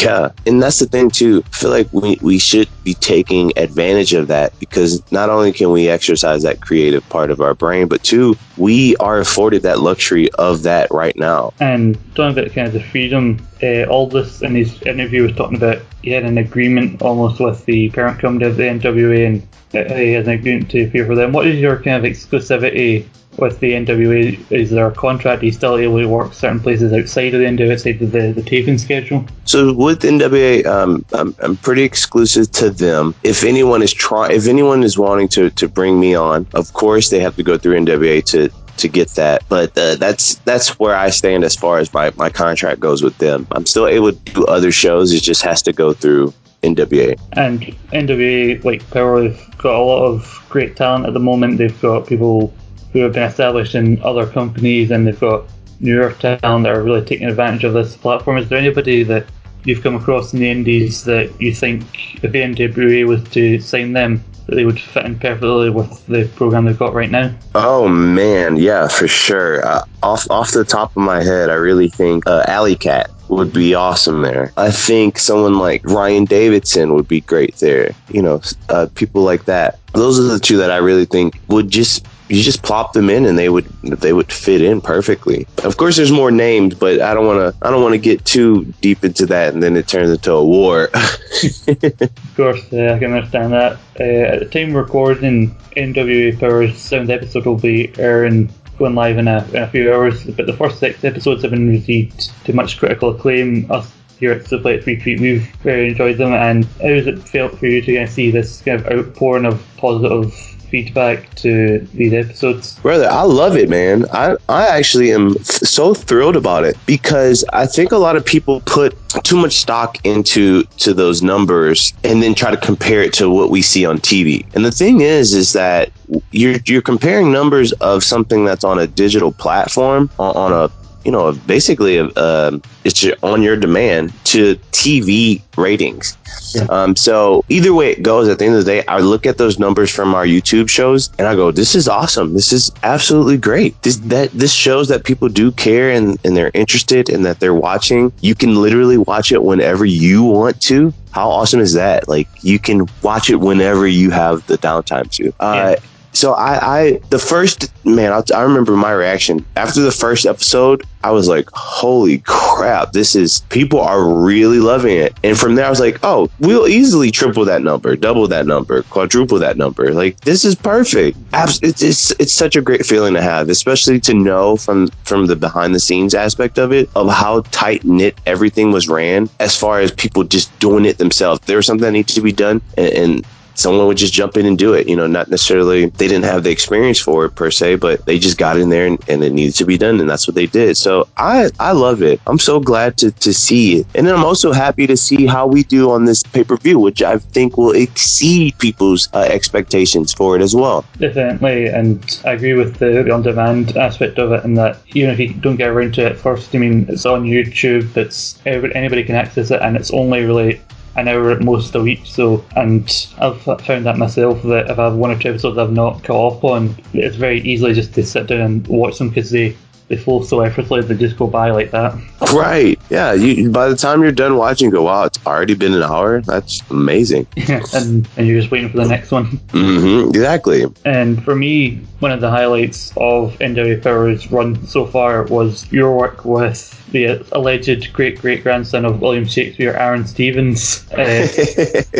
Yeah, 0.00 0.30
and 0.46 0.62
that's 0.62 0.78
the 0.78 0.86
thing 0.86 1.10
too. 1.10 1.42
I 1.46 1.48
feel 1.56 1.70
like 1.70 1.88
we, 1.92 2.18
we 2.20 2.38
should 2.38 2.68
be 2.84 2.94
taking 2.94 3.52
advantage 3.56 4.14
of 4.14 4.28
that 4.28 4.58
because 4.58 5.02
not 5.12 5.30
only 5.30 5.52
can 5.52 5.70
we 5.70 5.88
exercise 5.88 6.42
that 6.42 6.60
creative 6.60 7.06
part 7.08 7.30
of 7.30 7.40
our 7.40 7.54
brain, 7.54 7.88
but 7.88 8.02
two, 8.02 8.36
we 8.56 8.96
are 8.96 9.18
afforded 9.18 9.62
that 9.62 9.80
luxury 9.80 10.30
of 10.32 10.62
that 10.62 10.90
right 10.90 11.16
now. 11.16 11.52
And 11.60 11.96
talking 12.14 12.38
about 12.38 12.52
kind 12.54 12.66
of 12.66 12.72
the 12.72 12.82
freedom, 12.82 13.46
uh, 13.62 13.84
Aldis 13.90 14.42
in 14.42 14.54
his 14.54 14.82
interview 14.82 15.22
was 15.22 15.34
talking 15.34 15.56
about 15.56 15.82
he 16.02 16.10
had 16.10 16.24
an 16.24 16.38
agreement 16.38 17.02
almost 17.02 17.40
with 17.40 17.64
the 17.66 17.90
parent 17.90 18.20
company 18.20 18.50
of 18.50 18.56
the 18.56 18.64
NWA 18.64 19.26
and 19.26 19.48
he 19.72 20.12
has 20.12 20.26
an 20.26 20.34
agreement 20.34 20.70
to 20.70 20.84
appear 20.84 21.06
for 21.06 21.14
them. 21.14 21.32
What 21.32 21.46
is 21.46 21.60
your 21.60 21.82
kind 21.82 22.04
of 22.04 22.10
exclusivity 22.10 23.06
with 23.38 23.60
the 23.60 23.72
NWA? 23.72 24.50
Is 24.50 24.70
there 24.70 24.86
a 24.86 24.92
contract? 24.92 25.42
Are 25.42 25.46
you 25.46 25.52
still 25.52 25.76
able 25.76 25.98
to 25.98 26.06
work 26.06 26.32
certain 26.32 26.60
places 26.60 26.92
outside 26.92 27.34
of 27.34 27.40
the 27.40 27.46
NWA, 27.46 27.72
outside 27.72 28.02
of 28.02 28.12
the, 28.12 28.32
the 28.32 28.42
taping 28.42 28.78
schedule? 28.78 29.26
So 29.44 29.72
with 29.72 30.02
NWA, 30.02 30.64
um, 30.66 31.04
I'm, 31.12 31.34
I'm 31.40 31.56
pretty 31.56 31.82
exclusive 31.82 32.50
to 32.52 32.70
them. 32.70 33.14
If 33.22 33.44
anyone 33.44 33.82
is 33.82 33.92
trying, 33.92 34.32
if 34.32 34.46
anyone 34.46 34.82
is 34.82 34.98
wanting 34.98 35.28
to, 35.28 35.50
to 35.50 35.68
bring 35.68 36.00
me 36.00 36.14
on, 36.14 36.46
of 36.54 36.72
course 36.72 37.10
they 37.10 37.20
have 37.20 37.36
to 37.36 37.42
go 37.42 37.58
through 37.58 37.78
NWA 37.80 38.24
to 38.26 38.50
to 38.76 38.88
get 38.88 39.08
that. 39.10 39.42
But 39.48 39.76
uh, 39.76 39.96
that's 39.96 40.36
that's 40.36 40.78
where 40.78 40.94
I 40.94 41.10
stand 41.10 41.44
as 41.44 41.56
far 41.56 41.78
as 41.78 41.92
my, 41.92 42.12
my 42.16 42.30
contract 42.30 42.80
goes 42.80 43.02
with 43.02 43.16
them. 43.18 43.46
I'm 43.52 43.66
still 43.66 43.86
able 43.86 44.12
to 44.12 44.18
do 44.32 44.44
other 44.46 44.70
shows. 44.70 45.12
It 45.12 45.22
just 45.22 45.42
has 45.42 45.62
to 45.62 45.72
go 45.72 45.92
through 45.92 46.32
NWA. 46.62 47.18
And 47.32 47.60
NWA, 47.92 48.62
like 48.64 48.88
Power, 48.90 49.28
have 49.28 49.58
got 49.58 49.76
a 49.76 49.82
lot 49.82 50.04
of 50.04 50.44
great 50.48 50.76
talent 50.76 51.06
at 51.06 51.12
the 51.12 51.20
moment. 51.20 51.58
They've 51.58 51.80
got 51.80 52.06
people 52.06 52.52
who 52.96 53.02
have 53.02 53.12
been 53.12 53.24
established 53.24 53.74
in 53.74 54.02
other 54.02 54.26
companies, 54.26 54.90
and 54.90 55.06
they've 55.06 55.20
got 55.20 55.44
newer 55.80 56.12
talent 56.12 56.64
that 56.64 56.72
are 56.72 56.82
really 56.82 57.04
taking 57.04 57.28
advantage 57.28 57.62
of 57.62 57.74
this 57.74 57.94
platform. 57.94 58.38
Is 58.38 58.48
there 58.48 58.58
anybody 58.58 59.02
that 59.02 59.26
you've 59.64 59.82
come 59.82 59.96
across 59.96 60.32
in 60.32 60.40
the 60.40 60.50
indies 60.50 61.04
that 61.04 61.38
you 61.38 61.54
think 61.54 61.84
if 62.24 62.32
the 62.32 62.40
NWA 62.40 63.06
was 63.06 63.22
to 63.30 63.60
sign 63.60 63.92
them, 63.92 64.24
that 64.46 64.54
they 64.54 64.64
would 64.64 64.80
fit 64.80 65.04
in 65.04 65.18
perfectly 65.18 65.68
with 65.68 66.06
the 66.06 66.26
program 66.36 66.64
they've 66.64 66.78
got 66.78 66.94
right 66.94 67.10
now? 67.10 67.36
Oh 67.54 67.86
man, 67.86 68.56
yeah, 68.56 68.88
for 68.88 69.06
sure. 69.06 69.62
Uh, 69.62 69.84
off 70.02 70.26
off 70.30 70.52
the 70.52 70.64
top 70.64 70.96
of 70.96 71.02
my 71.02 71.22
head, 71.22 71.50
I 71.50 71.54
really 71.54 71.88
think 71.88 72.26
uh, 72.26 72.44
Alley 72.48 72.76
Cat 72.76 73.10
would 73.28 73.52
be 73.52 73.74
awesome 73.74 74.22
there. 74.22 74.54
I 74.56 74.70
think 74.70 75.18
someone 75.18 75.58
like 75.58 75.84
Ryan 75.84 76.24
Davidson 76.24 76.94
would 76.94 77.08
be 77.08 77.20
great 77.20 77.56
there. 77.56 77.94
You 78.08 78.22
know, 78.22 78.40
uh, 78.70 78.86
people 78.94 79.20
like 79.20 79.44
that. 79.44 79.80
Those 79.92 80.18
are 80.18 80.22
the 80.22 80.38
two 80.38 80.56
that 80.58 80.70
I 80.70 80.78
really 80.78 81.04
think 81.04 81.38
would 81.48 81.68
just 81.68 82.06
you 82.28 82.42
just 82.42 82.62
plop 82.62 82.92
them 82.92 83.08
in 83.08 83.24
and 83.26 83.38
they 83.38 83.48
would 83.48 83.66
they 83.82 84.12
would 84.12 84.32
fit 84.32 84.60
in 84.60 84.80
perfectly. 84.80 85.46
Of 85.64 85.76
course, 85.76 85.96
there's 85.96 86.12
more 86.12 86.30
names, 86.30 86.74
but 86.74 87.00
I 87.00 87.14
don't 87.14 87.26
want 87.26 87.38
to 87.38 87.66
I 87.66 87.70
don't 87.70 87.82
want 87.82 87.94
to 87.94 87.98
get 87.98 88.24
too 88.24 88.64
deep 88.80 89.04
into 89.04 89.26
that 89.26 89.54
and 89.54 89.62
then 89.62 89.76
it 89.76 89.88
turns 89.88 90.10
into 90.10 90.32
a 90.32 90.44
war. 90.44 90.90
of 91.68 92.36
course, 92.36 92.64
I 92.72 92.98
can 92.98 93.12
understand 93.12 93.52
that. 93.52 93.78
Uh, 93.98 94.34
at 94.34 94.38
the 94.40 94.46
time 94.46 94.72
we're 94.72 94.82
recording, 94.82 95.54
NWA 95.76 96.38
Power's 96.38 96.76
seventh 96.78 97.10
episode 97.10 97.46
will 97.46 97.56
be 97.56 97.92
airing 97.98 98.52
going 98.78 98.94
live 98.94 99.18
in 99.18 99.28
a, 99.28 99.46
in 99.48 99.56
a 99.56 99.68
few 99.68 99.92
hours. 99.92 100.24
But 100.24 100.46
the 100.46 100.52
first 100.52 100.78
six 100.78 101.02
episodes 101.04 101.42
have 101.42 101.50
been 101.50 101.68
received 101.68 102.30
to 102.44 102.52
much 102.52 102.78
critical 102.78 103.10
acclaim. 103.10 103.70
Us 103.70 103.90
here 104.18 104.32
at 104.32 104.46
Play 104.46 104.78
Retreat, 104.78 105.20
we've 105.20 105.46
very 105.56 105.88
enjoyed 105.88 106.18
them. 106.18 106.32
And 106.32 106.64
how 106.64 106.88
has 106.88 107.06
it 107.06 107.20
felt 107.28 107.58
for 107.58 107.66
you 107.66 107.80
to 107.82 107.94
kind 107.94 108.08
of 108.08 108.10
see 108.10 108.30
this 108.30 108.62
kind 108.62 108.80
of 108.80 108.86
outpouring 108.86 109.44
of 109.44 109.64
positive 109.76 110.55
feedback 110.70 111.34
to 111.36 111.78
these 111.94 112.12
episodes? 112.12 112.78
Brother, 112.80 113.08
I 113.10 113.22
love 113.22 113.56
it, 113.56 113.68
man. 113.68 114.06
I, 114.12 114.36
I 114.48 114.66
actually 114.66 115.12
am 115.12 115.36
so 115.42 115.94
thrilled 115.94 116.36
about 116.36 116.64
it 116.64 116.76
because 116.86 117.44
I 117.52 117.66
think 117.66 117.92
a 117.92 117.98
lot 117.98 118.16
of 118.16 118.24
people 118.24 118.60
put 118.62 118.96
too 119.24 119.36
much 119.36 119.54
stock 119.54 119.98
into 120.04 120.64
to 120.78 120.92
those 120.92 121.22
numbers 121.22 121.92
and 122.04 122.22
then 122.22 122.34
try 122.34 122.50
to 122.50 122.56
compare 122.56 123.02
it 123.02 123.12
to 123.14 123.30
what 123.30 123.50
we 123.50 123.62
see 123.62 123.86
on 123.86 123.98
TV. 123.98 124.46
And 124.54 124.64
the 124.64 124.72
thing 124.72 125.00
is, 125.00 125.34
is 125.34 125.52
that 125.52 125.90
you're 126.30 126.58
you're 126.66 126.82
comparing 126.82 127.32
numbers 127.32 127.72
of 127.74 128.04
something 128.04 128.44
that's 128.44 128.64
on 128.64 128.78
a 128.78 128.86
digital 128.86 129.32
platform 129.32 130.10
on 130.18 130.52
a 130.52 130.70
you 131.06 131.12
know, 131.12 131.32
basically, 131.46 132.00
uh, 132.00 132.58
it's 132.82 133.06
on 133.22 133.40
your 133.40 133.56
demand 133.56 134.12
to 134.24 134.56
TV 134.72 135.40
ratings. 135.56 136.18
Yeah. 136.52 136.64
Um, 136.64 136.96
so 136.96 137.44
either 137.48 137.72
way 137.72 137.92
it 137.92 138.02
goes, 138.02 138.28
at 138.28 138.40
the 138.40 138.44
end 138.44 138.56
of 138.56 138.64
the 138.64 138.72
day, 138.72 138.84
I 138.88 138.98
look 138.98 139.24
at 139.24 139.38
those 139.38 139.56
numbers 139.60 139.88
from 139.88 140.16
our 140.16 140.26
YouTube 140.26 140.68
shows 140.68 141.10
and 141.16 141.28
I 141.28 141.36
go, 141.36 141.52
"This 141.52 141.76
is 141.76 141.86
awesome. 141.86 142.34
This 142.34 142.52
is 142.52 142.72
absolutely 142.82 143.36
great. 143.36 143.80
This 143.82 143.98
that 143.98 144.32
this 144.32 144.52
shows 144.52 144.88
that 144.88 145.04
people 145.04 145.28
do 145.28 145.52
care 145.52 145.92
and 145.92 146.18
and 146.24 146.36
they're 146.36 146.50
interested 146.54 147.08
and 147.08 147.24
that 147.24 147.38
they're 147.38 147.54
watching. 147.54 148.12
You 148.20 148.34
can 148.34 148.60
literally 148.60 148.98
watch 148.98 149.30
it 149.30 149.44
whenever 149.44 149.84
you 149.84 150.24
want 150.24 150.60
to." 150.62 150.92
How 151.12 151.30
awesome 151.30 151.60
is 151.60 151.72
that? 151.74 152.08
Like 152.08 152.28
you 152.42 152.58
can 152.58 152.88
watch 153.02 153.30
it 153.30 153.36
whenever 153.36 153.86
you 153.86 154.10
have 154.10 154.44
the 154.48 154.58
downtime 154.58 155.08
to. 155.12 155.32
Uh, 155.38 155.76
yeah 155.76 155.86
so 156.16 156.32
I, 156.32 156.78
I 156.78 157.00
the 157.10 157.18
first 157.18 157.72
man, 157.84 158.12
I, 158.12 158.22
I, 158.34 158.42
remember 158.42 158.72
my 158.72 158.92
reaction 158.92 159.44
after 159.56 159.80
the 159.80 159.92
first 159.92 160.24
episode. 160.26 160.82
I 161.04 161.10
was 161.10 161.28
like, 161.28 161.48
"Holy 161.52 162.18
crap! 162.26 162.92
This 162.92 163.14
is 163.14 163.40
people 163.50 163.80
are 163.80 164.02
really 164.02 164.58
loving 164.58 164.96
it." 164.96 165.16
And 165.22 165.38
from 165.38 165.54
there, 165.54 165.66
I 165.66 165.70
was 165.70 165.78
like, 165.78 165.98
"Oh, 166.02 166.28
we'll 166.40 166.66
easily 166.66 167.10
triple 167.10 167.44
that 167.44 167.62
number, 167.62 167.94
double 167.94 168.26
that 168.28 168.46
number, 168.46 168.82
quadruple 168.84 169.38
that 169.38 169.56
number. 169.56 169.92
Like 169.92 170.18
this 170.20 170.44
is 170.44 170.54
perfect. 170.54 171.18
It's 171.34 171.82
it's, 171.82 172.10
it's 172.12 172.32
such 172.32 172.56
a 172.56 172.62
great 172.62 172.86
feeling 172.86 173.14
to 173.14 173.22
have, 173.22 173.48
especially 173.50 174.00
to 174.00 174.14
know 174.14 174.56
from 174.56 174.88
from 175.04 175.26
the 175.26 175.36
behind 175.36 175.74
the 175.74 175.80
scenes 175.80 176.14
aspect 176.14 176.58
of 176.58 176.72
it 176.72 176.88
of 176.96 177.08
how 177.10 177.42
tight 177.52 177.84
knit 177.84 178.18
everything 178.26 178.72
was 178.72 178.88
ran 178.88 179.28
as 179.38 179.56
far 179.56 179.80
as 179.80 179.92
people 179.92 180.24
just 180.24 180.56
doing 180.58 180.86
it 180.86 180.98
themselves. 180.98 181.40
There 181.46 181.58
was 181.58 181.66
something 181.66 181.82
that 181.82 181.92
needed 181.92 182.14
to 182.14 182.22
be 182.22 182.32
done, 182.32 182.62
and, 182.76 182.88
and 182.88 183.26
someone 183.56 183.86
would 183.86 183.96
just 183.96 184.12
jump 184.12 184.36
in 184.36 184.46
and 184.46 184.58
do 184.58 184.74
it. 184.74 184.88
You 184.88 184.96
know, 184.96 185.06
not 185.06 185.28
necessarily 185.28 185.86
they 185.86 186.06
didn't 186.06 186.24
have 186.24 186.44
the 186.44 186.50
experience 186.50 187.00
for 187.00 187.24
it 187.24 187.30
per 187.30 187.50
se, 187.50 187.76
but 187.76 188.04
they 188.06 188.18
just 188.18 188.38
got 188.38 188.58
in 188.58 188.68
there 188.68 188.86
and, 188.86 189.02
and, 189.08 189.24
it 189.24 189.32
needed 189.32 189.54
to 189.56 189.64
be 189.64 189.76
done, 189.76 189.98
and 189.98 190.08
that's 190.08 190.28
what 190.28 190.34
they 190.34 190.46
did. 190.46 190.76
So 190.76 191.08
I 191.16 191.50
I 191.58 191.72
love 191.72 192.02
it. 192.02 192.20
I'm 192.26 192.38
so 192.38 192.60
glad 192.60 192.96
to 192.98 193.10
to 193.10 193.32
see 193.32 193.78
it, 193.78 193.86
and 193.94 194.06
then 194.06 194.14
I'm 194.14 194.24
also 194.24 194.52
happy 194.52 194.86
to 194.86 194.96
see 194.96 195.26
how 195.26 195.46
we 195.46 195.64
do 195.64 195.90
on 195.90 196.04
this 196.04 196.22
pay 196.22 196.44
per 196.44 196.56
view, 196.56 196.78
which 196.78 197.02
I 197.02 197.18
think 197.18 197.56
will 197.56 197.72
exceed 197.72 198.56
people's 198.58 199.08
uh, 199.14 199.20
expectations 199.20 200.12
for 200.12 200.36
it 200.36 200.42
as 200.42 200.54
well. 200.54 200.84
Definitely, 200.98 201.66
and 201.66 202.20
I 202.24 202.32
agree 202.32 202.52
with 202.52 202.76
the, 202.76 203.12
on 203.12 203.22
demand 203.22 203.76
aspect 203.76 204.18
of 204.18 204.32
it, 204.32 204.44
and 204.44 204.56
that 204.58 204.78
even 204.94 205.10
if 205.10 205.18
you 205.18 205.32
don't 205.32 205.56
get 205.56 205.70
around 205.70 205.94
to 205.94 206.06
it 206.06 206.18
first, 206.18 206.54
I 206.54 206.58
mean, 206.58 206.86
it's 206.88 207.06
on 207.06 207.24
YouTube. 207.24 207.96
It's 207.96 208.38
anybody 208.46 209.02
can 209.02 209.14
access 209.16 209.50
it, 209.50 209.60
and 209.62 209.76
it's 209.76 209.90
only 209.92 210.24
really 210.24 210.60
an 210.96 211.08
hour 211.08 211.30
at 211.30 211.42
most 211.42 211.74
a 211.74 211.82
week. 211.82 212.00
So, 212.04 212.44
and 212.56 212.82
I've 213.18 213.42
found 213.42 213.86
that 213.86 213.98
myself 213.98 214.42
that 214.44 214.70
if 214.70 214.78
I 214.78 214.84
have 214.84 214.96
one 214.96 215.10
or 215.10 215.18
two 215.18 215.30
episodes 215.30 215.58
I've 215.58 215.72
not 215.72 216.02
caught 216.02 216.36
up 216.38 216.44
on, 216.44 216.74
it's 216.92 217.16
very 217.16 217.40
easily 217.42 217.74
just 217.74 217.94
to 217.94 218.04
sit 218.04 218.26
down 218.26 218.40
and 218.40 218.66
watch 218.66 218.98
them 218.98 219.08
because 219.08 219.30
they 219.30 219.56
flow 219.94 220.22
so 220.22 220.40
effortlessly 220.40 220.82
they 220.82 221.00
just 221.00 221.16
go 221.16 221.28
by 221.28 221.50
like 221.50 221.70
that. 221.70 221.94
Right. 222.34 222.80
Yeah. 222.90 223.12
You 223.12 223.50
by 223.50 223.68
the 223.68 223.76
time 223.76 224.02
you're 224.02 224.10
done 224.10 224.36
watching, 224.36 224.70
go 224.70 224.82
wow, 224.82 225.04
it's 225.04 225.24
already 225.24 225.54
been 225.54 225.74
an 225.74 225.82
hour. 225.82 226.22
That's 226.22 226.60
amazing. 226.70 227.28
Yeah, 227.36 227.62
and 227.74 228.08
and 228.16 228.26
you're 228.26 228.40
just 228.40 228.50
waiting 228.50 228.70
for 228.70 228.78
the 228.78 228.88
next 228.88 229.12
one. 229.12 229.38
Mm-hmm. 229.48 230.10
Exactly. 230.10 230.64
And 230.84 231.22
for 231.22 231.36
me, 231.36 231.76
one 232.00 232.10
of 232.10 232.20
the 232.20 232.30
highlights 232.30 232.90
of 232.96 233.38
NWA 233.38 233.80
Power's 233.82 234.30
run 234.32 234.66
so 234.66 234.86
far 234.86 235.24
was 235.24 235.70
your 235.70 235.96
work 235.96 236.24
with 236.24 236.72
the 236.90 237.24
alleged 237.32 237.92
great 237.92 238.20
great 238.20 238.42
grandson 238.42 238.84
of 238.84 239.00
William 239.00 239.26
Shakespeare, 239.26 239.72
Aaron 239.72 240.06
Stevens. 240.06 240.90
Uh, 240.92 241.26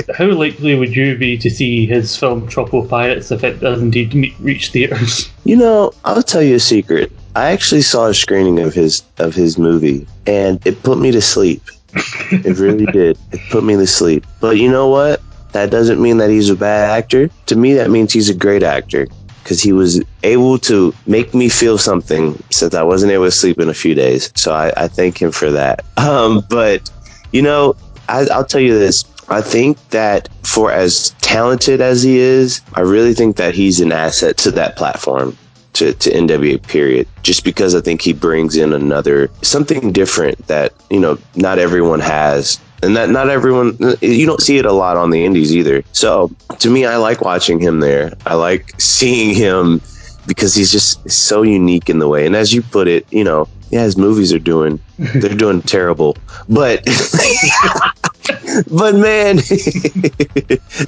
how 0.16 0.26
likely 0.26 0.74
would 0.74 0.94
you 0.94 1.16
be 1.16 1.36
to 1.38 1.50
see 1.50 1.86
his 1.86 2.16
film 2.16 2.48
Tropo 2.48 2.88
Pirates 2.88 3.30
if 3.30 3.44
it 3.44 3.60
does 3.60 3.80
indeed 3.80 4.34
reach 4.40 4.70
theaters? 4.70 5.30
You 5.44 5.56
know, 5.56 5.92
I'll 6.04 6.22
tell 6.22 6.42
you 6.42 6.56
a 6.56 6.60
secret. 6.60 7.12
I 7.36 7.52
actually 7.52 7.82
saw 7.82 8.06
a 8.06 8.14
screening 8.14 8.58
of 8.60 8.74
his 8.74 9.02
of 9.18 9.34
his 9.34 9.58
movie, 9.58 10.06
and 10.26 10.64
it 10.66 10.82
put 10.82 10.98
me 10.98 11.10
to 11.12 11.20
sleep. 11.20 11.62
it 12.30 12.58
really 12.58 12.86
did. 12.86 13.18
It 13.32 13.40
put 13.50 13.62
me 13.62 13.76
to 13.76 13.86
sleep. 13.86 14.26
But 14.40 14.56
you 14.56 14.70
know 14.70 14.88
what? 14.88 15.20
that 15.56 15.70
doesn't 15.70 16.02
mean 16.02 16.18
that 16.18 16.28
he's 16.28 16.50
a 16.50 16.56
bad 16.56 16.90
actor. 16.90 17.30
To 17.46 17.56
me, 17.56 17.72
that 17.74 17.90
means 17.90 18.12
he's 18.12 18.28
a 18.28 18.34
great 18.34 18.62
actor 18.62 19.06
because 19.42 19.62
he 19.62 19.72
was 19.72 20.02
able 20.22 20.58
to 20.58 20.94
make 21.06 21.32
me 21.32 21.48
feel 21.48 21.78
something 21.78 22.42
since 22.50 22.74
I 22.74 22.82
wasn't 22.82 23.12
able 23.12 23.24
to 23.24 23.30
sleep 23.30 23.58
in 23.58 23.70
a 23.70 23.74
few 23.74 23.94
days. 23.94 24.30
So 24.34 24.52
I, 24.52 24.72
I 24.76 24.88
thank 24.88 25.20
him 25.20 25.32
for 25.32 25.50
that. 25.50 25.84
Um, 25.98 26.44
but, 26.48 26.88
you 27.32 27.42
know, 27.42 27.74
I, 28.08 28.26
I'll 28.32 28.44
tell 28.44 28.60
you 28.60 28.78
this. 28.78 29.04
I 29.28 29.40
think 29.40 29.76
that 29.90 30.28
for 30.44 30.70
as 30.70 31.10
talented 31.20 31.80
as 31.80 32.02
he 32.02 32.18
is, 32.18 32.60
I 32.74 32.82
really 32.82 33.12
think 33.12 33.36
that 33.38 33.54
he's 33.54 33.80
an 33.80 33.90
asset 33.90 34.36
to 34.38 34.52
that 34.52 34.76
platform 34.76 35.36
to, 35.76 35.92
to 35.92 36.10
NWA 36.10 36.62
period, 36.66 37.06
just 37.22 37.44
because 37.44 37.74
I 37.74 37.80
think 37.80 38.00
he 38.00 38.12
brings 38.12 38.56
in 38.56 38.72
another 38.72 39.30
something 39.42 39.92
different 39.92 40.46
that, 40.46 40.72
you 40.90 41.00
know, 41.00 41.18
not 41.34 41.58
everyone 41.58 42.00
has. 42.00 42.60
And 42.82 42.94
that 42.96 43.10
not 43.10 43.30
everyone, 43.30 43.78
you 44.00 44.26
don't 44.26 44.40
see 44.40 44.58
it 44.58 44.66
a 44.66 44.72
lot 44.72 44.96
on 44.96 45.10
the 45.10 45.24
indies 45.24 45.54
either. 45.54 45.82
So 45.92 46.30
to 46.58 46.70
me, 46.70 46.84
I 46.84 46.96
like 46.96 47.22
watching 47.22 47.58
him 47.58 47.80
there. 47.80 48.12
I 48.26 48.34
like 48.34 48.78
seeing 48.80 49.34
him 49.34 49.80
because 50.26 50.54
he's 50.54 50.70
just 50.72 51.08
so 51.10 51.42
unique 51.42 51.88
in 51.88 51.98
the 51.98 52.08
way. 52.08 52.26
And 52.26 52.36
as 52.36 52.52
you 52.52 52.62
put 52.62 52.88
it, 52.88 53.06
you 53.10 53.24
know, 53.24 53.48
yeah, 53.70 53.82
his 53.82 53.96
movies 53.96 54.32
are 54.32 54.38
doing, 54.38 54.80
they're 54.98 55.34
doing 55.34 55.62
terrible. 55.62 56.16
But, 56.48 56.84
but 58.70 58.94
man, 58.94 59.36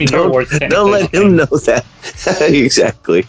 don't, 0.07 0.49
don't 0.69 0.91
let 0.91 1.13
him 1.15 1.37
know 1.37 1.47
that. 1.47 1.85
exactly. 2.41 3.27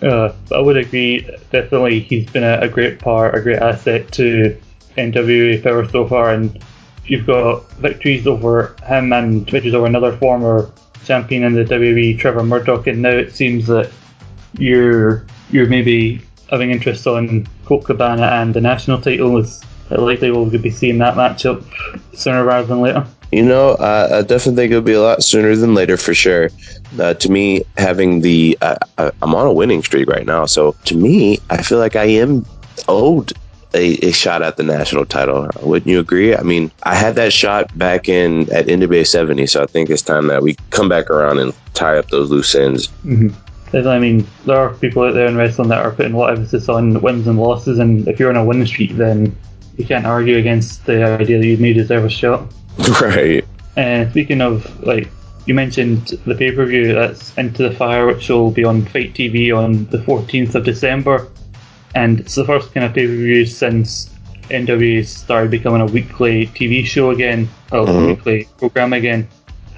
Uh, 0.00 0.32
I 0.52 0.60
would 0.60 0.76
agree. 0.76 1.28
Definitely, 1.50 2.00
he's 2.00 2.30
been 2.30 2.44
a, 2.44 2.60
a, 2.60 2.68
great 2.68 2.98
part, 2.98 3.34
a 3.34 3.40
great 3.40 3.58
asset 3.58 4.10
to 4.12 4.58
NWA 4.96 5.62
Power 5.62 5.88
so 5.88 6.06
far, 6.08 6.32
and 6.32 6.62
you've 7.06 7.26
got 7.26 7.70
victories 7.72 8.26
over 8.26 8.74
him 8.86 9.12
and 9.12 9.48
victories 9.48 9.74
over 9.74 9.86
another 9.86 10.16
former 10.16 10.70
champion 11.04 11.44
in 11.44 11.52
the 11.52 11.64
WWE, 11.64 12.18
Trevor 12.18 12.44
Murdoch, 12.44 12.86
and 12.86 13.02
now 13.02 13.10
it 13.10 13.32
seems 13.32 13.66
that 13.66 13.90
you're 14.58 15.26
you're 15.50 15.66
maybe 15.66 16.22
having 16.50 16.70
interest 16.70 17.06
on 17.06 17.46
Colt 17.66 17.84
Cabana 17.84 18.26
and 18.26 18.54
the 18.54 18.60
national 18.60 19.00
title. 19.00 19.36
Is 19.38 19.62
likely 19.90 20.30
we'll 20.30 20.46
be 20.46 20.70
seeing 20.70 20.98
that 20.98 21.14
matchup 21.14 21.62
sooner 22.14 22.44
rather 22.44 22.66
than 22.66 22.80
later? 22.80 23.06
You 23.32 23.42
know, 23.42 23.76
I 23.78 24.22
definitely 24.22 24.56
think 24.56 24.70
it'll 24.70 24.82
be 24.82 24.92
a 24.92 25.02
lot 25.02 25.24
sooner 25.24 25.56
than 25.56 25.74
later 25.74 25.96
for 25.96 26.14
sure. 26.14 26.50
Uh, 26.98 27.14
to 27.14 27.30
me, 27.30 27.62
having 27.76 28.20
the 28.20 28.56
uh, 28.60 28.76
I'm 28.98 29.34
on 29.34 29.46
a 29.46 29.52
winning 29.52 29.82
streak 29.82 30.08
right 30.08 30.26
now, 30.26 30.46
so 30.46 30.76
to 30.84 30.96
me, 30.96 31.38
I 31.50 31.62
feel 31.62 31.78
like 31.78 31.96
I 31.96 32.04
am 32.04 32.46
owed 32.88 33.32
a, 33.74 34.06
a, 34.06 34.12
shot 34.12 34.42
at 34.42 34.56
the 34.56 34.62
national 34.62 35.04
title. 35.04 35.50
Wouldn't 35.62 35.90
you 35.90 35.98
agree? 35.98 36.36
I 36.36 36.42
mean, 36.42 36.70
I 36.84 36.94
had 36.94 37.16
that 37.16 37.32
shot 37.32 37.76
back 37.76 38.08
in 38.08 38.42
at 38.52 38.66
NWA 38.66 39.06
70, 39.06 39.46
so 39.46 39.62
I 39.62 39.66
think 39.66 39.90
it's 39.90 40.02
time 40.02 40.28
that 40.28 40.42
we 40.42 40.54
come 40.70 40.88
back 40.88 41.10
around 41.10 41.38
and 41.38 41.52
tie 41.74 41.98
up 41.98 42.08
those 42.08 42.30
loose 42.30 42.54
ends. 42.54 42.88
Mm-hmm. 43.04 43.34
I 43.74 43.98
mean, 43.98 44.24
there 44.46 44.56
are 44.56 44.72
people 44.74 45.02
out 45.02 45.14
there 45.14 45.26
in 45.26 45.36
wrestling 45.36 45.68
that 45.70 45.84
are 45.84 45.90
putting 45.90 46.12
a 46.12 46.16
lot 46.16 46.32
of 46.32 46.38
emphasis 46.38 46.68
on 46.68 47.00
wins 47.02 47.26
and 47.26 47.40
losses, 47.40 47.80
and 47.80 48.06
if 48.06 48.20
you're 48.20 48.30
on 48.30 48.36
a 48.36 48.44
winning 48.44 48.66
streak, 48.66 48.92
then 48.92 49.36
you 49.76 49.84
can't 49.84 50.06
argue 50.06 50.36
against 50.36 50.86
the 50.86 51.02
idea 51.02 51.38
that 51.38 51.46
you 51.46 51.56
may 51.56 51.72
deserve 51.72 52.04
a 52.04 52.10
shot. 52.10 52.52
Right. 53.00 53.44
And 53.76 54.06
uh, 54.06 54.10
speaking 54.10 54.40
of 54.40 54.82
like 54.84 55.08
you 55.46 55.54
mentioned 55.54 56.08
the 56.26 56.34
pay 56.34 56.52
per 56.52 56.64
view 56.64 56.94
that's 56.94 57.36
Into 57.36 57.62
the 57.68 57.74
Fire, 57.74 58.06
which 58.06 58.28
will 58.28 58.50
be 58.50 58.64
on 58.64 58.84
FITE 58.86 59.14
TV 59.14 59.56
on 59.56 59.86
the 59.86 59.98
14th 59.98 60.54
of 60.54 60.64
December, 60.64 61.28
and 61.94 62.20
it's 62.20 62.34
the 62.34 62.44
first 62.44 62.72
kind 62.72 62.86
of 62.86 62.94
pay 62.94 63.06
per 63.06 63.12
view 63.12 63.44
since 63.44 64.10
NWA 64.50 65.04
started 65.06 65.50
becoming 65.50 65.80
a 65.80 65.86
weekly 65.86 66.46
TV 66.48 66.84
show 66.84 67.10
again, 67.10 67.48
or 67.72 67.86
mm-hmm. 67.86 68.04
a 68.04 68.06
weekly 68.06 68.48
program 68.58 68.92
again. 68.92 69.28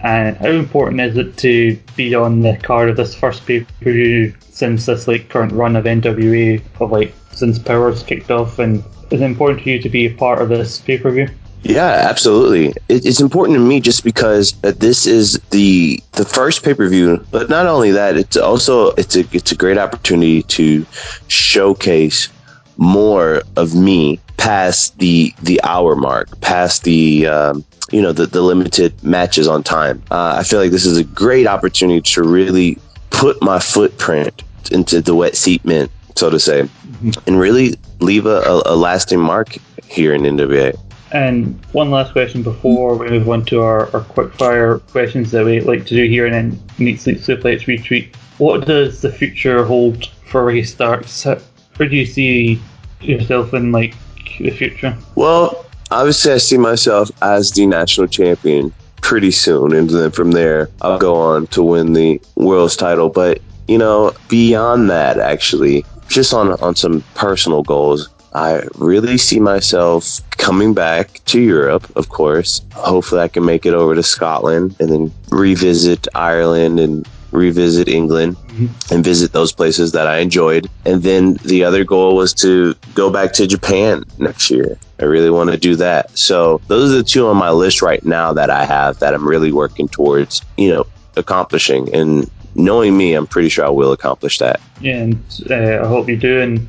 And 0.02 0.36
how 0.36 0.50
important 0.50 1.00
is 1.00 1.16
it 1.16 1.36
to 1.38 1.78
be 1.96 2.14
on 2.14 2.40
the 2.40 2.56
card 2.58 2.90
of 2.90 2.96
this 2.96 3.14
first 3.14 3.46
pay 3.46 3.60
per 3.60 3.92
view 3.92 4.34
since 4.40 4.86
this 4.86 5.08
like 5.08 5.28
current 5.28 5.52
run 5.52 5.74
of 5.74 5.84
NWA 5.84 6.62
of 6.80 6.92
like 6.92 7.14
since 7.32 7.58
Powers 7.58 8.02
kicked 8.02 8.30
off? 8.30 8.58
And 8.58 8.84
is 9.10 9.20
it 9.20 9.24
important 9.24 9.64
to 9.64 9.70
you 9.70 9.82
to 9.82 9.88
be 9.88 10.06
a 10.06 10.14
part 10.14 10.40
of 10.40 10.48
this 10.48 10.78
pay 10.78 10.98
per 10.98 11.10
view? 11.10 11.28
Yeah, 11.68 12.06
absolutely. 12.08 12.68
It, 12.88 13.04
it's 13.04 13.20
important 13.20 13.56
to 13.56 13.60
me 13.60 13.80
just 13.80 14.04
because 14.04 14.52
this 14.60 15.04
is 15.04 15.40
the 15.50 16.00
the 16.12 16.24
first 16.24 16.62
pay 16.62 16.74
per 16.74 16.88
view, 16.88 17.24
but 17.32 17.50
not 17.50 17.66
only 17.66 17.90
that, 17.90 18.16
it's 18.16 18.36
also 18.36 18.92
it's 18.92 19.16
a 19.16 19.24
it's 19.32 19.50
a 19.50 19.56
great 19.56 19.76
opportunity 19.76 20.44
to 20.44 20.86
showcase 21.26 22.28
more 22.76 23.42
of 23.56 23.74
me 23.74 24.20
past 24.36 24.96
the 24.98 25.34
the 25.42 25.60
hour 25.64 25.96
mark, 25.96 26.40
past 26.40 26.84
the 26.84 27.26
um, 27.26 27.64
you 27.90 28.00
know 28.00 28.12
the 28.12 28.26
the 28.26 28.42
limited 28.42 29.02
matches 29.02 29.48
on 29.48 29.64
time. 29.64 30.00
Uh, 30.12 30.36
I 30.38 30.44
feel 30.44 30.60
like 30.60 30.70
this 30.70 30.86
is 30.86 30.96
a 30.96 31.04
great 31.04 31.48
opportunity 31.48 32.00
to 32.12 32.22
really 32.22 32.78
put 33.10 33.42
my 33.42 33.58
footprint 33.58 34.44
into 34.70 35.00
the 35.00 35.16
wet 35.16 35.34
seat 35.34 35.64
mint, 35.64 35.90
so 36.14 36.30
to 36.30 36.38
say, 36.38 36.62
mm-hmm. 36.62 37.10
and 37.26 37.40
really 37.40 37.74
leave 37.98 38.26
a, 38.26 38.40
a, 38.42 38.62
a 38.66 38.76
lasting 38.76 39.20
mark 39.20 39.56
here 39.88 40.14
in 40.14 40.22
NWA. 40.22 40.78
And 41.12 41.64
one 41.72 41.90
last 41.90 42.12
question 42.12 42.42
before 42.42 42.96
we 42.96 43.08
move 43.08 43.28
on 43.28 43.44
to 43.46 43.62
our, 43.62 43.94
our 43.94 44.02
quick 44.02 44.32
fire 44.34 44.78
questions 44.78 45.30
that 45.30 45.44
we 45.44 45.60
like 45.60 45.86
to 45.86 45.94
do 45.94 46.08
here 46.08 46.26
and 46.26 46.34
then 46.34 46.60
Meat 46.78 47.00
Sleep 47.00 47.18
Suplex 47.18 47.66
Retreat. 47.66 48.14
What 48.38 48.66
does 48.66 49.00
the 49.00 49.12
future 49.12 49.64
hold 49.64 50.06
for 50.26 50.44
Ricky 50.44 50.64
Starks? 50.64 51.24
Where 51.24 51.88
do 51.88 51.96
you 51.96 52.06
see 52.06 52.60
yourself 53.00 53.54
in 53.54 53.72
like 53.72 53.94
the 54.38 54.50
future? 54.50 54.96
Well, 55.14 55.64
obviously 55.90 56.32
I 56.32 56.38
see 56.38 56.58
myself 56.58 57.10
as 57.22 57.52
the 57.52 57.66
national 57.66 58.08
champion 58.08 58.72
pretty 59.00 59.30
soon 59.30 59.72
and 59.72 59.88
then 59.88 60.10
from 60.10 60.32
there 60.32 60.68
I'll 60.80 60.98
go 60.98 61.14
on 61.14 61.46
to 61.48 61.62
win 61.62 61.92
the 61.92 62.20
world's 62.34 62.76
title. 62.76 63.08
But 63.08 63.40
you 63.68 63.78
know, 63.78 64.12
beyond 64.28 64.90
that 64.90 65.18
actually, 65.18 65.84
just 66.08 66.34
on 66.34 66.52
on 66.60 66.74
some 66.74 67.02
personal 67.14 67.62
goals, 67.62 68.08
I 68.36 68.68
really 68.76 69.16
see 69.16 69.40
myself 69.40 70.20
coming 70.32 70.74
back 70.74 71.24
to 71.24 71.40
Europe, 71.40 71.90
of 71.96 72.10
course. 72.10 72.60
Hopefully, 72.74 73.22
I 73.22 73.28
can 73.28 73.46
make 73.46 73.64
it 73.64 73.72
over 73.72 73.94
to 73.94 74.02
Scotland 74.02 74.76
and 74.78 74.90
then 74.90 75.12
revisit 75.30 76.06
Ireland 76.14 76.78
and 76.78 77.08
revisit 77.32 77.88
England 77.88 78.36
mm-hmm. 78.36 78.66
and 78.94 79.02
visit 79.02 79.32
those 79.32 79.52
places 79.52 79.92
that 79.92 80.06
I 80.06 80.18
enjoyed. 80.18 80.68
And 80.84 81.02
then 81.02 81.34
the 81.44 81.64
other 81.64 81.82
goal 81.82 82.14
was 82.14 82.34
to 82.34 82.74
go 82.94 83.10
back 83.10 83.32
to 83.34 83.46
Japan 83.46 84.04
next 84.18 84.50
year. 84.50 84.76
I 85.00 85.04
really 85.04 85.30
want 85.30 85.50
to 85.50 85.56
do 85.56 85.74
that. 85.76 86.16
So 86.16 86.60
those 86.68 86.92
are 86.92 86.96
the 86.98 87.04
two 87.04 87.28
on 87.28 87.38
my 87.38 87.50
list 87.50 87.80
right 87.80 88.04
now 88.04 88.34
that 88.34 88.50
I 88.50 88.66
have 88.66 88.98
that 88.98 89.14
I'm 89.14 89.26
really 89.26 89.52
working 89.52 89.88
towards, 89.88 90.42
you 90.58 90.74
know, 90.74 90.86
accomplishing. 91.16 91.92
And 91.94 92.30
knowing 92.54 92.98
me, 92.98 93.14
I'm 93.14 93.26
pretty 93.26 93.48
sure 93.48 93.64
I 93.64 93.70
will 93.70 93.92
accomplish 93.92 94.38
that. 94.38 94.60
Yeah, 94.82 94.96
and 94.96 95.22
uh, 95.50 95.84
I 95.84 95.86
hope 95.86 96.06
you 96.06 96.18
do. 96.18 96.40
And 96.40 96.68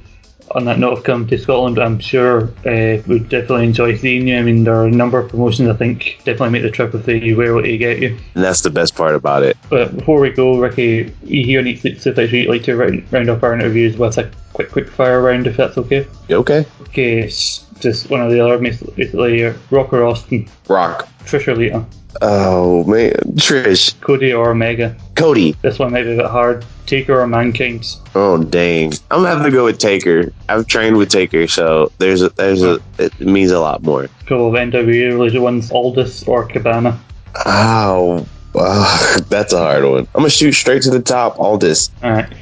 on 0.52 0.66
that 0.66 0.80
note 0.80 0.98
of 0.98 1.04
coming 1.04 1.28
to 1.28 1.38
Scotland, 1.38 1.80
I'm 1.80 2.00
sure 2.00 2.50
uh, 2.66 3.02
we'd 3.08 3.30
definitely 3.30 3.66
enjoy 3.66 3.96
seeing 3.98 4.28
you. 4.28 4.38
I 4.38 4.42
mean, 4.42 4.64
there 4.64 4.76
are 4.76 4.86
a 4.86 4.92
number 4.92 5.20
of 5.20 5.30
promotions 5.30 5.70
I 5.70 5.74
think 5.74 6.18
definitely 6.20 6.50
make 6.52 6.64
the 6.64 6.72
trip 6.72 6.94
if 6.94 7.06
they 7.06 7.34
were 7.34 7.46
able 7.46 7.64
to 7.64 7.78
get 7.78 8.00
you. 8.00 8.18
And 8.36 8.44
that's 8.44 8.62
the 8.62 8.70
best 8.70 8.96
part 8.96 9.16
about 9.16 9.44
it. 9.44 9.58
But 9.70 9.96
before 9.96 10.20
we 10.20 10.30
go, 10.30 10.60
Ricky, 10.60 11.14
you 11.24 11.46
here 11.46 11.60
on 11.60 11.68
Eat 11.68 11.82
Sleep 11.82 11.98
Suplex, 11.98 12.32
we'd 12.32 12.48
like 12.48 12.64
to 12.64 12.76
round, 12.76 13.12
round 13.12 13.30
up 13.30 13.44
our 13.44 13.54
interviews 13.54 13.98
with 13.98 14.18
a 14.18 14.32
quick, 14.54 14.72
quick 14.72 14.90
fire 14.90 15.22
round, 15.22 15.48
if 15.48 15.58
that's 15.58 15.78
okay. 15.78 16.08
Okay. 16.30 16.66
Okay, 16.82 17.30
just 17.80 18.10
one 18.10 18.22
of 18.22 18.32
the 18.32 18.40
other 18.40 18.58
basically 18.58 19.46
uh, 19.46 19.54
Rock 19.72 19.94
or 19.94 20.04
Austin. 20.04 20.48
Rock. 20.68 21.08
Trish 21.24 21.48
or 21.48 21.56
Lita. 21.56 21.86
Oh 22.22 22.84
man, 22.86 23.14
Trish. 23.36 24.00
Cody 24.02 24.34
or 24.34 24.52
Omega. 24.52 24.96
Cody. 25.16 25.52
This 25.62 25.78
one 25.78 25.92
might 25.92 26.04
be 26.04 26.14
a 26.14 26.18
bit 26.18 26.26
hard. 26.26 26.66
Taker 26.86 27.20
or 27.20 27.28
Mankind. 27.28 27.86
Oh 28.16 28.42
dang! 28.42 28.94
I'm 29.12 29.26
have 29.26 29.44
to 29.44 29.52
go 29.52 29.66
with 29.66 29.78
Taker. 29.78 30.32
I've 30.48 30.68
trained 30.68 30.98
with 30.98 31.10
Taker, 31.10 31.48
so 31.48 31.92
there's 31.98 32.22
a 32.22 32.30
there's 32.30 32.64
a 32.64 32.80
it 32.98 33.20
means 33.20 33.52
a 33.52 33.60
lot 33.60 33.84
more. 33.84 34.08
Cool. 34.26 34.52
NWA 34.52 35.12
related 35.12 35.40
ones: 35.40 35.70
Aldis 35.70 36.24
or 36.28 36.48
Cabana. 36.48 37.00
Oh, 37.46 38.26
uh, 38.56 39.20
that's 39.30 39.54
a 39.54 39.60
hard 39.60 39.84
one. 39.84 40.08
I'm 40.16 40.22
gonna 40.22 40.30
shoot 40.30 40.54
straight 40.54 40.82
to 40.84 40.90
the 40.90 41.02
top. 41.02 41.38
Aldis. 41.40 41.92
All 42.02 42.12
right. 42.12 42.34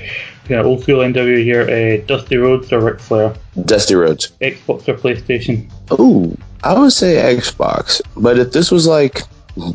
Yeah, 0.47 0.61
old 0.61 0.83
school 0.83 0.99
NW 0.99 1.43
here. 1.43 1.61
Uh, 1.61 2.05
Dusty 2.05 2.37
Rhodes 2.37 2.71
or 2.71 2.79
Ric 2.79 2.99
Flair? 2.99 3.33
Dusty 3.65 3.95
Rhodes. 3.95 4.31
Xbox 4.41 4.87
or 4.87 4.93
PlayStation? 4.95 5.69
Ooh, 5.99 6.37
I 6.63 6.77
would 6.77 6.93
say 6.93 7.15
Xbox. 7.35 8.01
But 8.15 8.37
if 8.37 8.51
this 8.51 8.71
was 8.71 8.85
like 8.85 9.21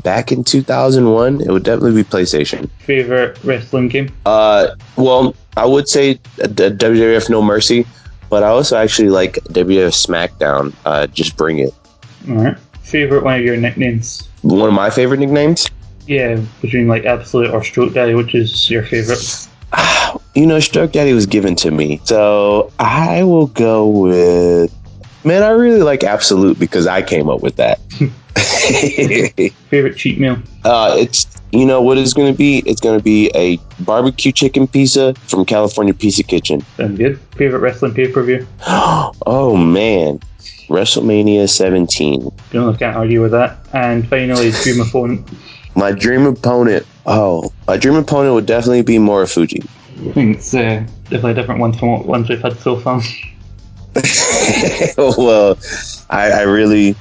back 0.02 0.30
in 0.30 0.44
2001, 0.44 1.40
it 1.40 1.48
would 1.50 1.64
definitely 1.64 2.02
be 2.02 2.09
PlayStation. 2.09 2.70
Favorite 2.78 3.38
wrestling 3.42 3.88
game? 3.88 4.12
Uh, 4.26 4.68
well, 4.96 5.35
I 5.56 5.66
would 5.66 5.88
say 5.88 6.14
WWF 6.38 7.30
No 7.30 7.42
Mercy, 7.42 7.87
but 8.28 8.42
I 8.42 8.48
also 8.48 8.76
actually 8.76 9.09
like 9.11 9.35
WWF 9.50 10.06
SmackDown. 10.06 10.72
Uh, 10.85 11.06
just 11.09 11.37
bring 11.37 11.59
it. 11.59 11.74
All 12.28 12.35
right. 12.37 12.59
Favorite 12.83 13.24
one 13.24 13.38
of 13.38 13.44
your 13.44 13.56
nicknames? 13.56 14.28
One 14.42 14.68
of 14.68 14.74
my 14.74 14.90
favorite 14.90 15.20
nicknames? 15.20 15.68
Yeah, 16.06 16.40
between 16.61 16.88
like 16.88 17.04
Absolute 17.04 17.50
or 17.50 17.62
Stroke 17.62 17.94
Daddy, 17.94 18.14
which 18.14 18.35
is 18.35 18.70
your 18.70 18.83
favorite? 18.85 19.48
You 20.33 20.46
know, 20.46 20.61
Stroke 20.61 20.92
Daddy 20.92 21.12
was 21.12 21.26
given 21.26 21.56
to 21.56 21.72
me, 21.72 22.00
so 22.04 22.72
I 22.78 23.24
will 23.24 23.48
go 23.48 23.88
with. 23.88 24.72
Man, 25.24 25.42
I 25.42 25.48
really 25.48 25.83
like 25.83 26.04
Absolute 26.04 26.56
because 26.56 26.87
I 26.87 27.02
came 27.02 27.28
up 27.28 27.40
with 27.40 27.56
that. 27.56 27.80
Favorite 29.70 29.96
cheat 29.96 30.20
meal? 30.20 30.40
Uh, 30.64 30.94
it's 30.96 31.26
you 31.52 31.66
know 31.66 31.83
what 31.83 31.98
it's 31.98 32.12
going 32.12 32.33
to 32.33 32.37
be? 32.37 32.62
It's 32.64 32.80
going 32.80 32.96
to 32.96 33.02
be 33.02 33.30
a 33.35 33.56
barbecue 33.83 34.30
chicken 34.30 34.68
pizza 34.68 35.14
from 35.26 35.44
California 35.44 35.92
Pizza 35.92 36.22
Kitchen. 36.22 36.61
Sounds 36.76 36.96
good. 36.96 37.18
Favorite 37.37 37.59
wrestling 37.59 37.92
pay 37.92 38.11
per 38.11 38.22
view? 38.22 38.46
oh 38.68 39.56
man, 39.56 40.20
WrestleMania 40.68 41.48
17. 41.48 42.22
You 42.22 42.33
know, 42.52 42.70
I 42.70 42.76
can't 42.76 42.96
argue 42.96 43.20
with 43.20 43.33
that. 43.33 43.59
And 43.72 44.09
finally, 44.09 44.52
dream 44.62 44.80
opponent. 44.80 45.28
My 45.74 45.92
dream 45.92 46.26
opponent. 46.26 46.87
Oh, 47.07 47.53
my 47.67 47.77
dream 47.77 47.97
opponent 47.97 48.35
would 48.35 48.47
definitely 48.47 48.83
be 48.83 48.99
Morifuji. 48.99 49.65
I 49.65 50.13
think 50.13 50.37
it's 50.37 50.55
uh, 50.55 50.87
definitely 51.05 51.33
a 51.33 51.35
different 51.35 51.61
one 51.61 51.73
from 51.73 51.93
what 51.93 52.07
ones 52.07 52.29
we've 52.29 52.41
had 52.41 52.59
so 52.59 52.77
far. 52.79 53.03
well, 54.97 55.59
I, 56.11 56.31
I 56.31 56.43
really, 56.43 56.95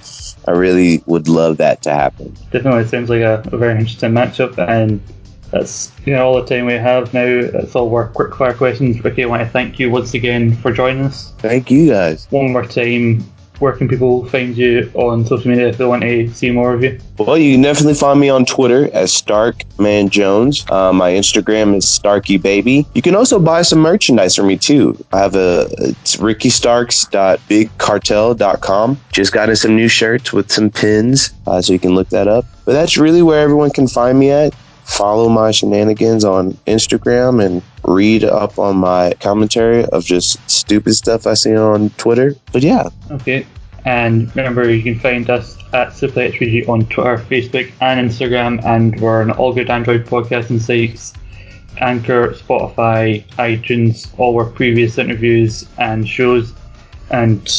I 0.48 0.52
really 0.52 1.04
would 1.06 1.28
love 1.28 1.58
that 1.58 1.82
to 1.84 1.92
happen. 1.92 2.36
Definitely 2.52 2.88
sounds 2.88 3.10
like 3.10 3.22
a, 3.22 3.44
a 3.52 3.58
very 3.58 3.74
interesting 3.80 4.12
matchup, 4.12 4.58
and 4.58 5.02
that's 5.52 5.92
you 6.06 6.14
know 6.14 6.28
all 6.28 6.42
the 6.42 6.48
time 6.48 6.66
we 6.66 6.74
have 6.74 7.14
now. 7.14 7.42
That's 7.52 7.76
all 7.76 7.94
our 7.94 8.08
quick 8.08 8.36
fire 8.36 8.54
questions. 8.54 9.04
Ricky, 9.04 9.24
I 9.24 9.28
want 9.28 9.44
to 9.44 9.50
thank 9.50 9.80
you 9.80 9.90
once 9.90 10.14
again 10.14 10.56
for 10.56 10.72
joining 10.72 11.06
us. 11.06 11.34
Thank 11.38 11.70
you 11.72 11.90
guys. 11.90 12.28
One 12.32 12.52
more 12.52 12.66
time, 12.66 13.24
where 13.60 13.74
can 13.74 13.88
people 13.88 14.26
find 14.26 14.58
you 14.58 14.92
on 14.96 15.26
social 15.26 15.52
media 15.52 15.68
if 15.68 15.78
they 15.78 15.86
want 15.86 16.02
to 16.02 16.34
see 16.34 16.52
more 16.52 16.74
of 16.74 16.84
you? 16.84 17.00
Well, 17.18 17.38
you 17.38 17.54
can 17.54 17.62
definitely 17.62 17.96
find 17.96 18.20
me 18.20 18.30
on 18.30 18.46
Twitter 18.46 18.90
as 18.94 19.12
Starkman 19.12 20.10
Jones. 20.10 20.66
Uh, 20.70 20.94
my 20.94 21.12
Instagram 21.12 21.76
is 21.76 21.88
Starky 21.88 22.38
Baby. 22.38 22.86
You 22.94 23.02
can 23.02 23.16
also 23.16 23.40
buy 23.40 23.62
some 23.62 23.80
merchandise 23.80 24.36
from 24.36 24.48
me 24.48 24.58
too. 24.58 24.98
I 25.12 25.20
have 25.20 25.36
a 25.36 25.68
it's 25.80 26.16
rickystarks.bigcartel.com. 26.18 29.00
Just 29.12 29.34
got 29.34 29.50
in 29.50 29.56
some 29.56 29.76
new 29.76 29.88
shirts 29.88 30.34
with 30.34 30.52
some 30.52 30.70
pins, 30.70 31.32
uh, 31.48 31.62
so 31.62 31.74
you 31.74 31.80
can 31.80 31.96
look 31.96 32.10
that 32.10 32.28
up. 32.28 32.46
But 32.66 32.74
that's 32.74 32.98
really 32.98 33.22
where 33.22 33.42
everyone 33.42 33.72
can 33.72 33.88
find 33.88 34.18
me 34.18 34.32
at. 34.32 34.54
Follow 34.86 35.30
my 35.30 35.52
shenanigans 35.52 36.26
on 36.26 36.54
Instagram 36.66 37.46
and 37.46 37.62
read 37.84 38.24
up 38.24 38.58
on 38.58 38.78
my 38.78 39.14
commentary 39.20 39.86
of 39.86 40.04
just 40.04 40.40
stupid 40.70 40.94
stuff 40.94 41.26
I 41.26 41.34
see 41.34 41.56
on 41.58 41.90
Twitter. 41.98 42.36
But 42.54 42.62
yeah, 42.62 42.90
Okay. 43.10 43.44
And 43.86 44.28
remember, 44.36 44.70
you 44.70 44.84
can 44.84 45.00
find 45.00 45.28
us 45.30 45.58
at 45.74 45.90
SimplyXPG 45.90 46.70
on 46.70 46.86
Twitter, 46.88 47.18
Facebook, 47.18 47.72
and 47.82 48.08
Instagram, 48.08 48.64
and 48.64 49.00
we're 49.00 49.22
on 49.22 49.32
all 49.32 49.52
good 49.52 49.70
Android 49.70 50.06
podcasting 50.06 50.60
sites 50.60 51.14
Anchor, 51.82 52.34
Spotify, 52.34 53.24
iTunes, 53.38 54.08
all 54.20 54.38
our 54.38 54.46
previous 54.46 54.98
interviews 54.98 55.66
and 55.80 56.08
shows. 56.08 56.54
And 57.10 57.50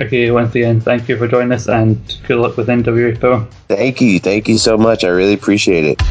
okay, 0.00 0.30
once 0.32 0.54
again, 0.54 0.80
thank 0.80 1.08
you 1.08 1.16
for 1.16 1.28
joining 1.28 1.52
us, 1.52 1.68
and 1.68 1.96
good 2.26 2.38
luck 2.38 2.56
with 2.56 2.66
NWA 2.66 3.20
Power. 3.20 3.46
thank 3.68 4.00
you. 4.00 4.18
Thank 4.18 4.48
you 4.48 4.58
so 4.58 4.76
much. 4.76 5.04
I 5.04 5.08
really 5.08 5.34
appreciate 5.34 5.84
it. 5.84 6.02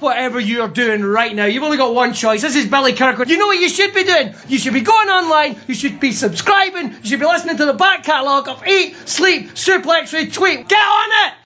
Whatever 0.00 0.40
you're 0.40 0.68
doing 0.68 1.02
right 1.02 1.34
now. 1.34 1.44
You've 1.44 1.62
only 1.62 1.76
got 1.76 1.94
one 1.94 2.14
choice. 2.14 2.40
This 2.40 2.56
is 2.56 2.66
Billy 2.66 2.94
Kirkwood. 2.94 3.28
You 3.28 3.38
know 3.38 3.46
what 3.46 3.58
you 3.58 3.68
should 3.68 3.94
be 3.94 4.04
doing? 4.04 4.34
You 4.48 4.58
should 4.58 4.72
be 4.72 4.80
going 4.80 5.08
online. 5.08 5.60
You 5.66 5.74
should 5.74 6.00
be 6.00 6.12
subscribing. 6.12 6.92
You 7.02 7.04
should 7.04 7.20
be 7.20 7.26
listening 7.26 7.58
to 7.58 7.66
the 7.66 7.74
back 7.74 8.04
catalogue 8.04 8.48
of 8.48 8.66
Eat, 8.66 8.96
Sleep, 9.06 9.50
Suplex, 9.50 10.14
Retweet. 10.14 10.68
Get 10.68 10.78
on 10.78 11.28
it! 11.28 11.34